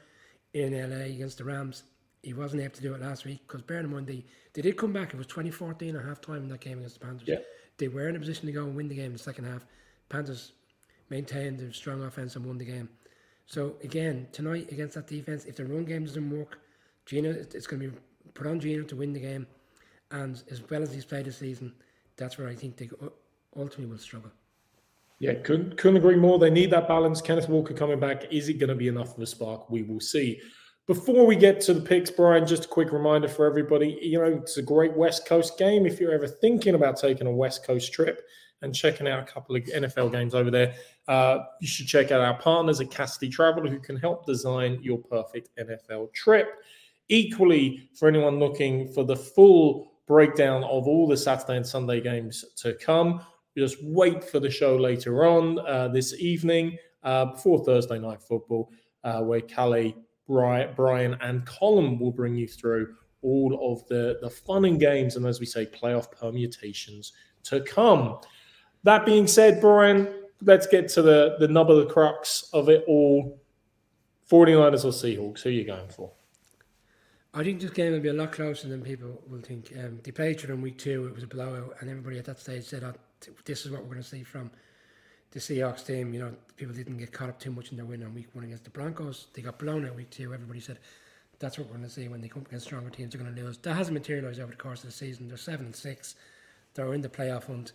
in 0.54 0.72
LA 0.72 1.06
against 1.06 1.38
the 1.38 1.44
Rams 1.44 1.84
he 2.22 2.32
wasn't 2.32 2.62
able 2.62 2.74
to 2.74 2.82
do 2.82 2.94
it 2.94 3.00
last 3.00 3.24
week 3.24 3.40
because 3.46 3.62
bear 3.62 3.80
in 3.80 3.90
mind 3.90 4.06
they, 4.06 4.24
they 4.54 4.62
did 4.62 4.76
come 4.76 4.92
back. 4.92 5.12
It 5.12 5.16
was 5.16 5.26
2014 5.26 5.96
at 5.96 6.04
half 6.04 6.20
time 6.20 6.36
in 6.36 6.48
that 6.48 6.60
game 6.60 6.78
against 6.78 7.00
the 7.00 7.06
Panthers. 7.06 7.28
Yeah. 7.28 7.38
They 7.78 7.88
were 7.88 8.08
in 8.08 8.16
a 8.16 8.18
position 8.18 8.46
to 8.46 8.52
go 8.52 8.64
and 8.64 8.76
win 8.76 8.88
the 8.88 8.94
game 8.94 9.06
in 9.06 9.12
the 9.14 9.18
second 9.18 9.44
half. 9.44 9.66
Panthers 10.08 10.52
maintained 11.10 11.58
their 11.58 11.72
strong 11.72 12.02
offense 12.04 12.36
and 12.36 12.46
won 12.46 12.58
the 12.58 12.64
game. 12.64 12.88
So 13.46 13.74
again, 13.82 14.28
tonight 14.30 14.70
against 14.70 14.94
that 14.94 15.08
defense, 15.08 15.46
if 15.46 15.56
the 15.56 15.64
run 15.64 15.84
game 15.84 16.04
doesn't 16.04 16.30
work, 16.30 16.60
Geno 17.06 17.30
it's 17.30 17.66
going 17.66 17.82
to 17.82 17.88
be 17.88 17.98
put 18.34 18.46
on 18.46 18.60
Geno 18.60 18.84
to 18.84 18.96
win 18.96 19.12
the 19.12 19.20
game. 19.20 19.46
And 20.12 20.42
as 20.50 20.62
well 20.70 20.82
as 20.82 20.92
he's 20.92 21.04
played 21.04 21.24
this 21.24 21.38
season, 21.38 21.72
that's 22.16 22.38
where 22.38 22.48
I 22.48 22.54
think 22.54 22.76
they 22.76 22.88
ultimately 23.56 23.86
will 23.86 23.98
struggle. 23.98 24.30
Yeah, 25.18 25.34
couldn't, 25.34 25.76
couldn't 25.76 25.98
agree 25.98 26.16
more. 26.16 26.38
They 26.38 26.50
need 26.50 26.70
that 26.70 26.88
balance. 26.88 27.20
Kenneth 27.20 27.48
Walker 27.48 27.74
coming 27.74 28.00
back. 28.00 28.24
Is 28.32 28.48
it 28.48 28.54
going 28.54 28.70
to 28.70 28.74
be 28.74 28.88
enough 28.88 29.16
of 29.16 29.22
a 29.22 29.26
spark? 29.26 29.70
We 29.70 29.82
will 29.82 30.00
see. 30.00 30.40
Before 30.88 31.24
we 31.24 31.36
get 31.36 31.60
to 31.62 31.74
the 31.74 31.80
picks, 31.80 32.10
Brian, 32.10 32.44
just 32.44 32.64
a 32.64 32.68
quick 32.68 32.92
reminder 32.92 33.28
for 33.28 33.46
everybody. 33.46 33.98
You 34.02 34.18
know, 34.18 34.24
it's 34.24 34.56
a 34.56 34.62
great 34.62 34.96
West 34.96 35.26
Coast 35.26 35.56
game. 35.56 35.86
If 35.86 36.00
you're 36.00 36.12
ever 36.12 36.26
thinking 36.26 36.74
about 36.74 36.96
taking 36.96 37.28
a 37.28 37.32
West 37.32 37.64
Coast 37.64 37.92
trip 37.92 38.20
and 38.62 38.74
checking 38.74 39.06
out 39.06 39.20
a 39.20 39.32
couple 39.32 39.54
of 39.54 39.62
NFL 39.62 40.10
games 40.10 40.34
over 40.34 40.50
there, 40.50 40.74
uh, 41.06 41.38
you 41.60 41.68
should 41.68 41.86
check 41.86 42.10
out 42.10 42.20
our 42.20 42.36
partners 42.36 42.80
at 42.80 42.90
Cassidy 42.90 43.28
Travel 43.28 43.68
who 43.68 43.78
can 43.78 43.96
help 43.96 44.26
design 44.26 44.80
your 44.82 44.98
perfect 44.98 45.50
NFL 45.56 46.12
trip. 46.12 46.48
Equally, 47.08 47.88
for 47.94 48.08
anyone 48.08 48.40
looking 48.40 48.92
for 48.92 49.04
the 49.04 49.16
full 49.16 49.91
breakdown 50.12 50.62
of 50.64 50.86
all 50.86 51.08
the 51.08 51.16
Saturday 51.16 51.56
and 51.56 51.66
Sunday 51.66 51.98
games 51.98 52.44
to 52.56 52.74
come, 52.74 53.22
just 53.56 53.78
wait 53.82 54.22
for 54.22 54.40
the 54.40 54.50
show 54.50 54.76
later 54.76 55.24
on 55.24 55.58
uh, 55.60 55.88
this 55.88 56.12
evening 56.20 56.76
uh, 57.02 57.24
before 57.24 57.64
Thursday 57.64 57.98
night 57.98 58.20
football, 58.20 58.70
uh, 59.04 59.22
where 59.22 59.40
Calais 59.40 59.96
Brian, 60.28 61.16
and 61.22 61.46
Colin 61.46 61.98
will 61.98 62.12
bring 62.12 62.34
you 62.34 62.46
through 62.46 62.94
all 63.22 63.72
of 63.72 63.88
the, 63.88 64.18
the 64.20 64.28
fun 64.28 64.66
and 64.66 64.78
games 64.78 65.16
and, 65.16 65.24
as 65.24 65.40
we 65.40 65.46
say, 65.46 65.64
playoff 65.64 66.10
permutations 66.10 67.12
to 67.44 67.62
come. 67.62 68.18
That 68.82 69.06
being 69.06 69.26
said, 69.26 69.62
Brian, 69.62 70.12
let's 70.42 70.66
get 70.66 70.88
to 70.90 71.00
the, 71.00 71.36
the 71.38 71.48
nub 71.48 71.70
of 71.70 71.78
the 71.78 71.90
crux 71.90 72.50
of 72.52 72.68
it 72.68 72.84
all. 72.86 73.40
49ers 74.30 74.84
or 74.84 74.88
Seahawks? 74.88 75.40
Who 75.40 75.48
are 75.48 75.52
you 75.52 75.64
going 75.64 75.88
for? 75.88 76.12
I 77.34 77.42
think 77.42 77.60
this 77.60 77.70
game 77.70 77.92
will 77.92 78.00
be 78.00 78.08
a 78.08 78.12
lot 78.12 78.32
closer 78.32 78.68
than 78.68 78.82
people 78.82 79.22
will 79.26 79.40
think. 79.40 79.72
Um, 79.78 80.00
they 80.02 80.10
played 80.10 80.42
in 80.44 80.60
week 80.60 80.76
two. 80.76 81.06
It 81.06 81.14
was 81.14 81.24
a 81.24 81.26
blowout, 81.26 81.76
and 81.80 81.88
everybody 81.88 82.18
at 82.18 82.26
that 82.26 82.38
stage 82.38 82.64
said, 82.64 82.84
oh, 82.84 82.92
"This 83.44 83.64
is 83.64 83.72
what 83.72 83.82
we're 83.82 83.92
going 83.92 84.02
to 84.02 84.08
see 84.08 84.22
from 84.22 84.50
the 85.30 85.40
Seahawks 85.40 85.86
team." 85.86 86.12
You 86.12 86.20
know, 86.20 86.34
people 86.56 86.74
didn't 86.74 86.98
get 86.98 87.12
caught 87.12 87.30
up 87.30 87.40
too 87.40 87.50
much 87.50 87.70
in 87.70 87.78
their 87.78 87.86
win 87.86 88.02
on 88.02 88.14
week 88.14 88.28
one 88.34 88.44
against 88.44 88.64
the 88.64 88.70
Broncos. 88.70 89.28
They 89.32 89.40
got 89.40 89.58
blown 89.58 89.86
out 89.86 89.96
week 89.96 90.10
two. 90.10 90.34
Everybody 90.34 90.60
said, 90.60 90.78
"That's 91.38 91.58
what 91.58 91.68
we're 91.68 91.76
going 91.76 91.88
to 91.88 91.90
see 91.90 92.08
when 92.08 92.20
they 92.20 92.28
come 92.28 92.44
against 92.46 92.66
stronger 92.66 92.90
teams. 92.90 93.14
They're 93.14 93.22
going 93.22 93.34
to 93.34 93.42
lose." 93.42 93.56
That 93.58 93.76
hasn't 93.76 93.94
materialised 93.94 94.38
over 94.40 94.50
the 94.50 94.58
course 94.58 94.80
of 94.80 94.90
the 94.90 94.96
season. 94.96 95.28
They're 95.28 95.38
seven 95.38 95.66
and 95.66 95.76
six. 95.76 96.16
They're 96.74 96.92
in 96.92 97.00
the 97.00 97.08
playoff 97.08 97.46
hunt. 97.46 97.72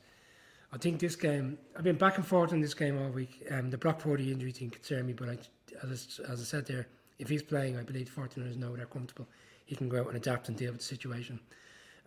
I 0.72 0.78
think 0.78 1.00
this 1.00 1.16
game. 1.16 1.58
I've 1.76 1.84
been 1.84 1.98
back 1.98 2.18
and 2.18 2.28
forth 2.28 2.52
in 2.54 2.62
this 2.62 2.76
game 2.76 3.02
all 3.02 3.10
week. 3.10 3.44
Um, 3.50 3.72
the 3.72 3.78
Brock 3.78 4.00
Purdy 4.00 4.32
injury 4.32 4.52
thing 4.52 4.70
concerned 4.70 5.08
me, 5.08 5.14
but 5.14 5.30
I, 5.30 5.38
as, 5.84 6.20
as 6.30 6.42
I 6.42 6.44
said 6.44 6.68
there, 6.68 6.88
if 7.20 7.30
he's 7.30 7.44
playing, 7.44 7.78
I 7.78 7.84
believe 7.84 8.12
49ers 8.16 8.58
know 8.58 8.76
they're 8.76 8.86
comfortable 8.86 9.28
he 9.68 9.76
can 9.76 9.90
go 9.90 10.00
out 10.00 10.08
and 10.08 10.16
adapt 10.16 10.48
and 10.48 10.58
deal 10.58 10.72
with 10.72 10.80
the 10.80 10.86
situation. 10.86 11.40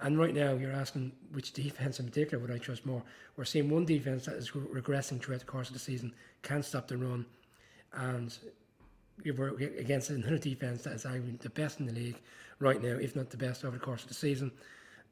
And 0.01 0.19
right 0.19 0.35
now, 0.35 0.55
you're 0.55 0.73
asking 0.73 1.13
which 1.33 1.53
defense 1.53 2.01
in 2.01 2.07
particular 2.07 2.41
would 2.41 2.51
I 2.51 2.57
trust 2.57 2.87
more? 2.87 3.03
We're 3.37 3.45
seeing 3.45 3.69
one 3.69 3.85
defense 3.85 4.25
that 4.25 4.37
is 4.37 4.51
regressing 4.51 5.23
throughout 5.23 5.41
the 5.41 5.47
course 5.47 5.69
of 5.69 5.75
the 5.75 5.79
season, 5.79 6.15
can't 6.43 6.65
stop 6.65 6.89
the 6.89 6.97
run, 6.97 7.27
and 7.93 8.37
you're 9.23 9.59
against 9.59 10.09
another 10.09 10.39
defense 10.39 10.83
that 10.83 10.95
is 10.95 11.05
arguably 11.05 11.39
the 11.39 11.51
best 11.51 11.81
in 11.81 11.87
the 11.87 11.93
league 11.93 12.19
right 12.61 12.83
now, 12.83 12.97
if 12.97 13.15
not 13.15 13.29
the 13.29 13.37
best 13.37 13.63
over 13.63 13.77
the 13.77 13.85
course 13.85 14.03
of 14.03 14.09
the 14.09 14.15
season. 14.15 14.51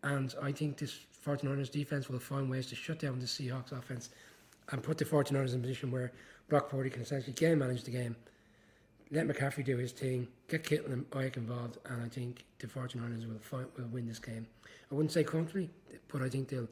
And 0.03 0.35
I 0.43 0.51
think 0.51 0.79
this 0.79 0.99
49ers 1.27 1.71
defense 1.71 2.09
will 2.09 2.19
find 2.19 2.49
ways 2.49 2.69
to 2.69 2.75
shut 2.75 2.99
down 2.99 3.19
the 3.19 3.27
Seahawks 3.27 3.73
offense 3.73 4.09
and 4.71 4.83
put 4.83 4.97
the 4.97 5.05
49ers 5.05 5.53
in 5.53 5.59
a 5.59 5.63
position 5.63 5.91
where 5.91 6.13
Brock 6.49 6.71
Purdy 6.71 6.89
can 6.89 7.03
essentially 7.03 7.35
game 7.35 7.59
manage 7.59 7.85
the 7.85 7.91
game 7.91 8.17
let 9.11 9.27
McCaffrey 9.27 9.65
do 9.65 9.77
his 9.77 9.93
thing, 9.93 10.29
get 10.49 10.65
Kittle 10.65 10.93
and 10.93 11.09
Aiyuk 11.11 11.37
involved, 11.37 11.79
and 11.87 12.03
I 12.03 12.09
think 12.09 12.45
the 12.59 12.67
49ers 12.67 13.27
will 13.27 13.65
will 13.77 13.89
win 13.89 14.07
this 14.07 14.19
game. 14.19 14.47
I 14.91 14.95
wouldn't 14.95 15.13
say 15.13 15.25
comfortably, 15.25 15.71
but 16.09 16.23
I 16.23 16.29
think 16.29 16.49
they'll 16.49 16.69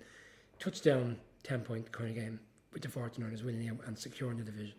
touchdown 0.59 1.19
10 1.45 1.61
point 1.61 1.90
kind 1.93 2.11
of 2.11 2.16
game 2.16 2.40
with 2.73 2.83
the 2.83 2.88
49ers 2.88 3.45
winning 3.45 3.78
and 3.87 3.99
securing 3.99 4.38
the 4.38 4.45
division. 4.45 4.75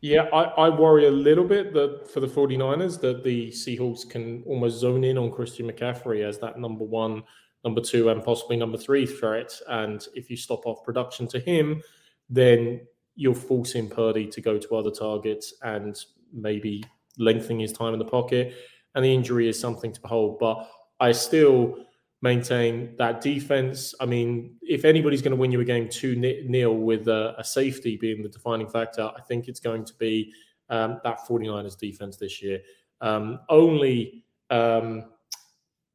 Yeah, 0.00 0.24
I, 0.32 0.42
I 0.42 0.68
worry 0.68 1.06
a 1.06 1.10
little 1.10 1.44
bit 1.44 1.72
that 1.72 2.08
for 2.08 2.20
the 2.20 2.26
49ers 2.26 3.00
that 3.00 3.24
the 3.24 3.50
Seahawks 3.50 4.08
can 4.08 4.42
almost 4.46 4.78
zone 4.78 5.04
in 5.04 5.16
on 5.16 5.32
Christian 5.32 5.68
McCaffrey 5.68 6.22
as 6.22 6.38
that 6.38 6.58
number 6.58 6.84
one, 6.84 7.22
number 7.64 7.80
two, 7.80 8.10
and 8.10 8.22
possibly 8.22 8.56
number 8.56 8.76
three 8.76 9.06
threat. 9.06 9.58
And 9.68 10.06
if 10.14 10.30
you 10.30 10.36
stop 10.36 10.66
off 10.66 10.84
production 10.84 11.26
to 11.28 11.40
him, 11.40 11.82
then 12.28 12.82
you're 13.16 13.34
forcing 13.34 13.88
Purdy 13.88 14.26
to 14.28 14.40
go 14.40 14.58
to 14.58 14.76
other 14.76 14.90
targets 14.90 15.54
and 15.62 15.98
maybe 16.32 16.84
lengthening 17.18 17.60
his 17.60 17.72
time 17.72 17.94
in 17.94 17.98
the 17.98 18.04
pocket. 18.04 18.54
And 18.94 19.04
the 19.04 19.12
injury 19.12 19.48
is 19.48 19.58
something 19.58 19.92
to 19.92 20.00
behold. 20.00 20.38
But 20.38 20.68
I 21.00 21.12
still 21.12 21.76
maintain 22.22 22.94
that 22.98 23.20
defense. 23.20 23.94
I 24.00 24.06
mean, 24.06 24.56
if 24.62 24.84
anybody's 24.84 25.22
going 25.22 25.32
to 25.32 25.36
win 25.36 25.50
you 25.50 25.60
a 25.60 25.64
game 25.64 25.88
2 25.88 26.16
nil 26.16 26.76
with 26.76 27.08
a, 27.08 27.34
a, 27.38 27.44
safety 27.44 27.96
being 27.96 28.22
the 28.22 28.28
defining 28.28 28.68
factor, 28.68 29.10
I 29.16 29.20
think 29.22 29.48
it's 29.48 29.60
going 29.60 29.84
to 29.84 29.94
be 29.94 30.32
um, 30.70 31.00
that 31.04 31.20
49ers 31.28 31.78
defense 31.78 32.16
this 32.16 32.42
year. 32.42 32.60
Um, 33.00 33.40
only. 33.48 34.24
Um, 34.50 35.04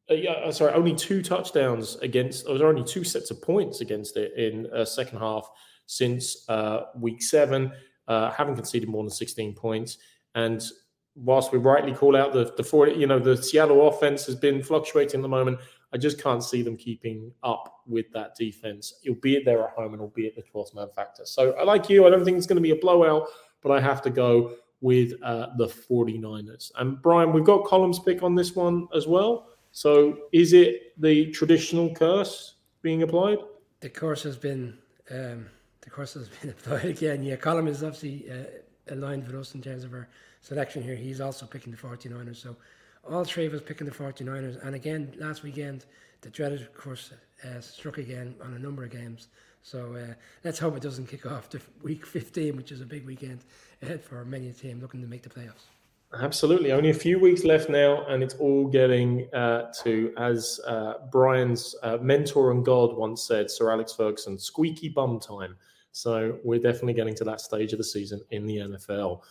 uh, 0.10 0.14
uh, 0.14 0.52
sorry, 0.52 0.74
only 0.74 0.94
two 0.94 1.22
touchdowns 1.22 1.96
against, 1.98 2.46
or 2.46 2.66
only 2.66 2.84
two 2.84 3.04
sets 3.04 3.32
of 3.32 3.42
points 3.42 3.80
against 3.80 4.18
it 4.18 4.34
in 4.36 4.68
a 4.74 4.86
second 4.86 5.20
half 5.20 5.50
since 5.92 6.48
uh, 6.48 6.84
week 6.96 7.22
seven, 7.22 7.70
uh, 8.08 8.32
haven't 8.32 8.56
conceded 8.56 8.88
more 8.88 9.04
than 9.04 9.12
16 9.12 9.54
points. 9.56 9.98
And 10.36 10.64
whilst 11.16 11.52
we 11.52 11.60
rightly 11.60 11.94
call 11.94 12.16
out 12.16 12.32
the 12.32 12.54
the 12.56 12.64
four, 12.64 12.88
you 12.88 13.08
know, 13.08 13.20
the 13.20 13.36
Seattle 13.36 13.90
offense 13.90 14.26
has 14.26 14.36
been 14.36 14.64
fluctuating 14.64 15.20
at 15.20 15.22
the 15.22 15.28
moment. 15.28 15.60
I 15.94 15.98
just 15.98 16.24
can't 16.24 16.42
see 16.42 16.62
them 16.62 16.78
keeping 16.78 17.34
up 17.44 17.82
with 17.86 18.06
that 18.14 18.36
defense, 18.38 18.94
albeit 19.06 19.44
they're 19.44 19.66
at 19.66 19.72
home 19.72 19.92
and 19.92 20.02
albeit 20.02 20.38
the 20.38 20.44
12th 20.44 20.74
man 20.74 20.88
factor. 20.96 21.26
So 21.26 21.52
I 21.60 21.64
like 21.64 21.90
you. 21.90 22.08
I 22.08 22.10
don't 22.10 22.24
think 22.24 22.38
it's 22.38 22.48
going 22.48 22.56
to 22.56 22.62
be 22.62 22.72
a 22.72 22.78
blowout, 22.78 23.28
but 23.62 23.74
I 23.74 23.82
have 23.82 24.02
to 24.04 24.10
go 24.10 24.54
with 24.80 25.12
uh, 25.22 25.48
the 25.58 25.68
49ers. 25.68 26.72
And 26.78 27.02
Brian, 27.02 27.34
we've 27.34 27.44
got 27.44 27.66
Colum's 27.66 28.00
pick 28.00 28.24
on 28.24 28.36
this 28.36 28.56
one 28.56 28.88
as 28.96 29.06
well. 29.06 29.50
So 29.72 30.18
is 30.32 30.54
it 30.54 30.94
the 31.02 31.30
traditional 31.32 31.94
curse 31.94 32.56
being 32.82 33.04
applied? 33.04 33.40
The 33.82 33.90
curse 33.90 34.24
has 34.24 34.38
been 34.38 34.78
um, 35.12 35.48
the 35.82 35.90
course 35.90 36.14
has 36.14 36.30
been 36.30 36.50
applied 36.52 36.86
again. 36.86 37.24
Yeah, 37.24 37.36
Colin 37.36 37.68
is 37.68 37.84
obviously 37.84 38.30
uh, 38.32 38.94
aligned 38.94 39.26
with 39.28 39.36
us 39.36 39.56
in 39.56 39.62
terms 39.62 39.84
of 39.84 39.94
our 39.94 40.08
selection 40.42 40.82
here. 40.82 40.96
He's 40.96 41.22
also 41.22 41.46
picking 41.46 41.72
the 41.72 41.78
49ers. 41.78 42.38
So 42.38 42.56
all 43.10 43.24
three 43.24 43.46
of 43.46 43.54
us 43.54 43.62
picking 43.62 43.88
the 43.88 43.94
49ers. 43.94 44.66
And 44.66 44.76
again, 44.76 45.14
last 45.18 45.44
weekend, 45.44 45.86
the 46.22 46.30
dreaded 46.30 46.74
course 46.74 47.12
uh, 47.44 47.60
struck 47.60 47.98
again 47.98 48.36
on 48.44 48.54
a 48.54 48.60
number 48.60 48.84
of 48.84 48.92
games. 48.92 49.28
So 49.64 49.96
uh, 49.96 50.14
let's 50.44 50.60
hope 50.60 50.76
it 50.76 50.82
doesn't 50.82 51.08
kick 51.08 51.26
off 51.26 51.50
to 51.50 51.62
week 51.84 52.06
15, 52.06 52.56
which 52.56 52.72
is 52.72 52.82
a 52.82 52.86
big 52.86 53.06
weekend 53.06 53.40
ahead 53.82 54.04
for 54.04 54.24
many 54.26 54.50
a 54.50 54.54
team 54.54 54.80
looking 54.82 55.02
to 55.02 55.08
make 55.08 55.22
the 55.22 55.30
playoffs. 55.30 55.66
Absolutely. 56.20 56.74
Only 56.74 56.90
a 56.90 56.94
few 56.94 57.20
weeks 57.20 57.46
left 57.46 57.70
now, 57.70 58.06
and 58.08 58.22
it's 58.22 58.34
all 58.36 58.68
getting 58.68 59.34
uh, 59.34 59.72
to, 59.82 60.14
as 60.18 60.60
uh, 60.68 60.96
Brian's 61.10 61.74
uh, 61.84 61.98
mentor 62.02 62.52
and 62.52 62.66
God 62.66 62.98
once 62.98 63.24
said, 63.24 63.50
Sir 63.50 63.72
Alex 63.72 63.94
Ferguson, 63.94 64.38
squeaky 64.38 64.90
bum 64.90 65.22
time. 65.22 65.56
So 65.94 66.38
we're 66.44 66.60
definitely 66.60 66.94
getting 66.94 67.16
to 67.16 67.24
that 67.26 67.40
stage 67.40 67.72
of 67.72 67.78
the 67.78 67.84
season 67.86 68.22
in 68.32 68.46
the 68.46 68.58
NFL. 68.58 69.22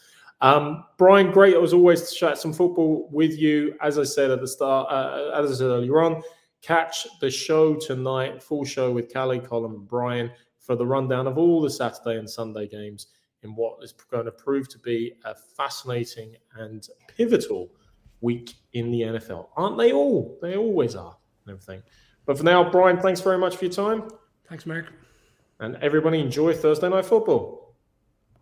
Um, 0.40 0.85
Brian, 0.97 1.31
great 1.31 1.55
as 1.55 1.75
always 1.75 2.09
to 2.09 2.14
chat 2.14 2.38
some 2.38 2.55
football 2.55 3.11
with 3.12 3.38
you. 3.38 3.75
As 3.83 3.99
I 3.99 4.05
said 4.05 4.31
at 4.31 4.40
the 4.40 4.49
start, 4.49 4.90
uh, 4.90 5.38
as 5.38 5.51
I 5.51 5.55
said 5.55 5.66
earlier 5.66 6.01
on, 6.01 6.23
catch 6.62 7.07
the 7.21 7.31
show 7.31 7.75
tonight, 7.75 8.43
full 8.43 8.64
show 8.64 8.90
with 8.90 9.12
Callie, 9.12 9.40
Colin, 9.40 9.73
and 9.73 9.87
Brian 9.87 10.31
for 10.59 10.77
the 10.77 10.87
rundown 10.87 11.27
of 11.27 11.37
all 11.37 11.61
the 11.61 11.69
Saturday 11.69 12.19
and 12.19 12.29
Sunday 12.29 12.66
games 12.66 13.09
in 13.42 13.55
what 13.55 13.83
is 13.83 13.92
going 13.92 14.26
to 14.26 14.33
prove 14.33 14.68
to 14.68 14.79
be 14.79 15.14
a 15.24 15.35
fascinating 15.35 16.37
and 16.57 16.88
pivotal 17.09 17.70
week 18.20 18.55
in 18.74 18.90
the 18.90 19.00
NFL. 19.00 19.48
Aren't 19.57 19.79
they 19.79 19.92
all? 19.92 20.38
They 20.42 20.57
always 20.57 20.94
are 20.94 21.16
and 21.46 21.53
everything. 21.53 21.83
But 22.26 22.38
for 22.38 22.44
now, 22.44 22.70
Brian, 22.70 22.98
thanks 22.98 23.20
very 23.20 23.38
much 23.38 23.57
for 23.57 23.64
your 23.64 23.72
time. 23.72 24.11
Thanks, 24.48 24.66
Mark 24.66 24.92
and 25.61 25.76
everybody 25.76 26.20
enjoy 26.20 26.55
Thursday 26.55 26.88
Night 26.88 27.05
Football. 27.07 27.60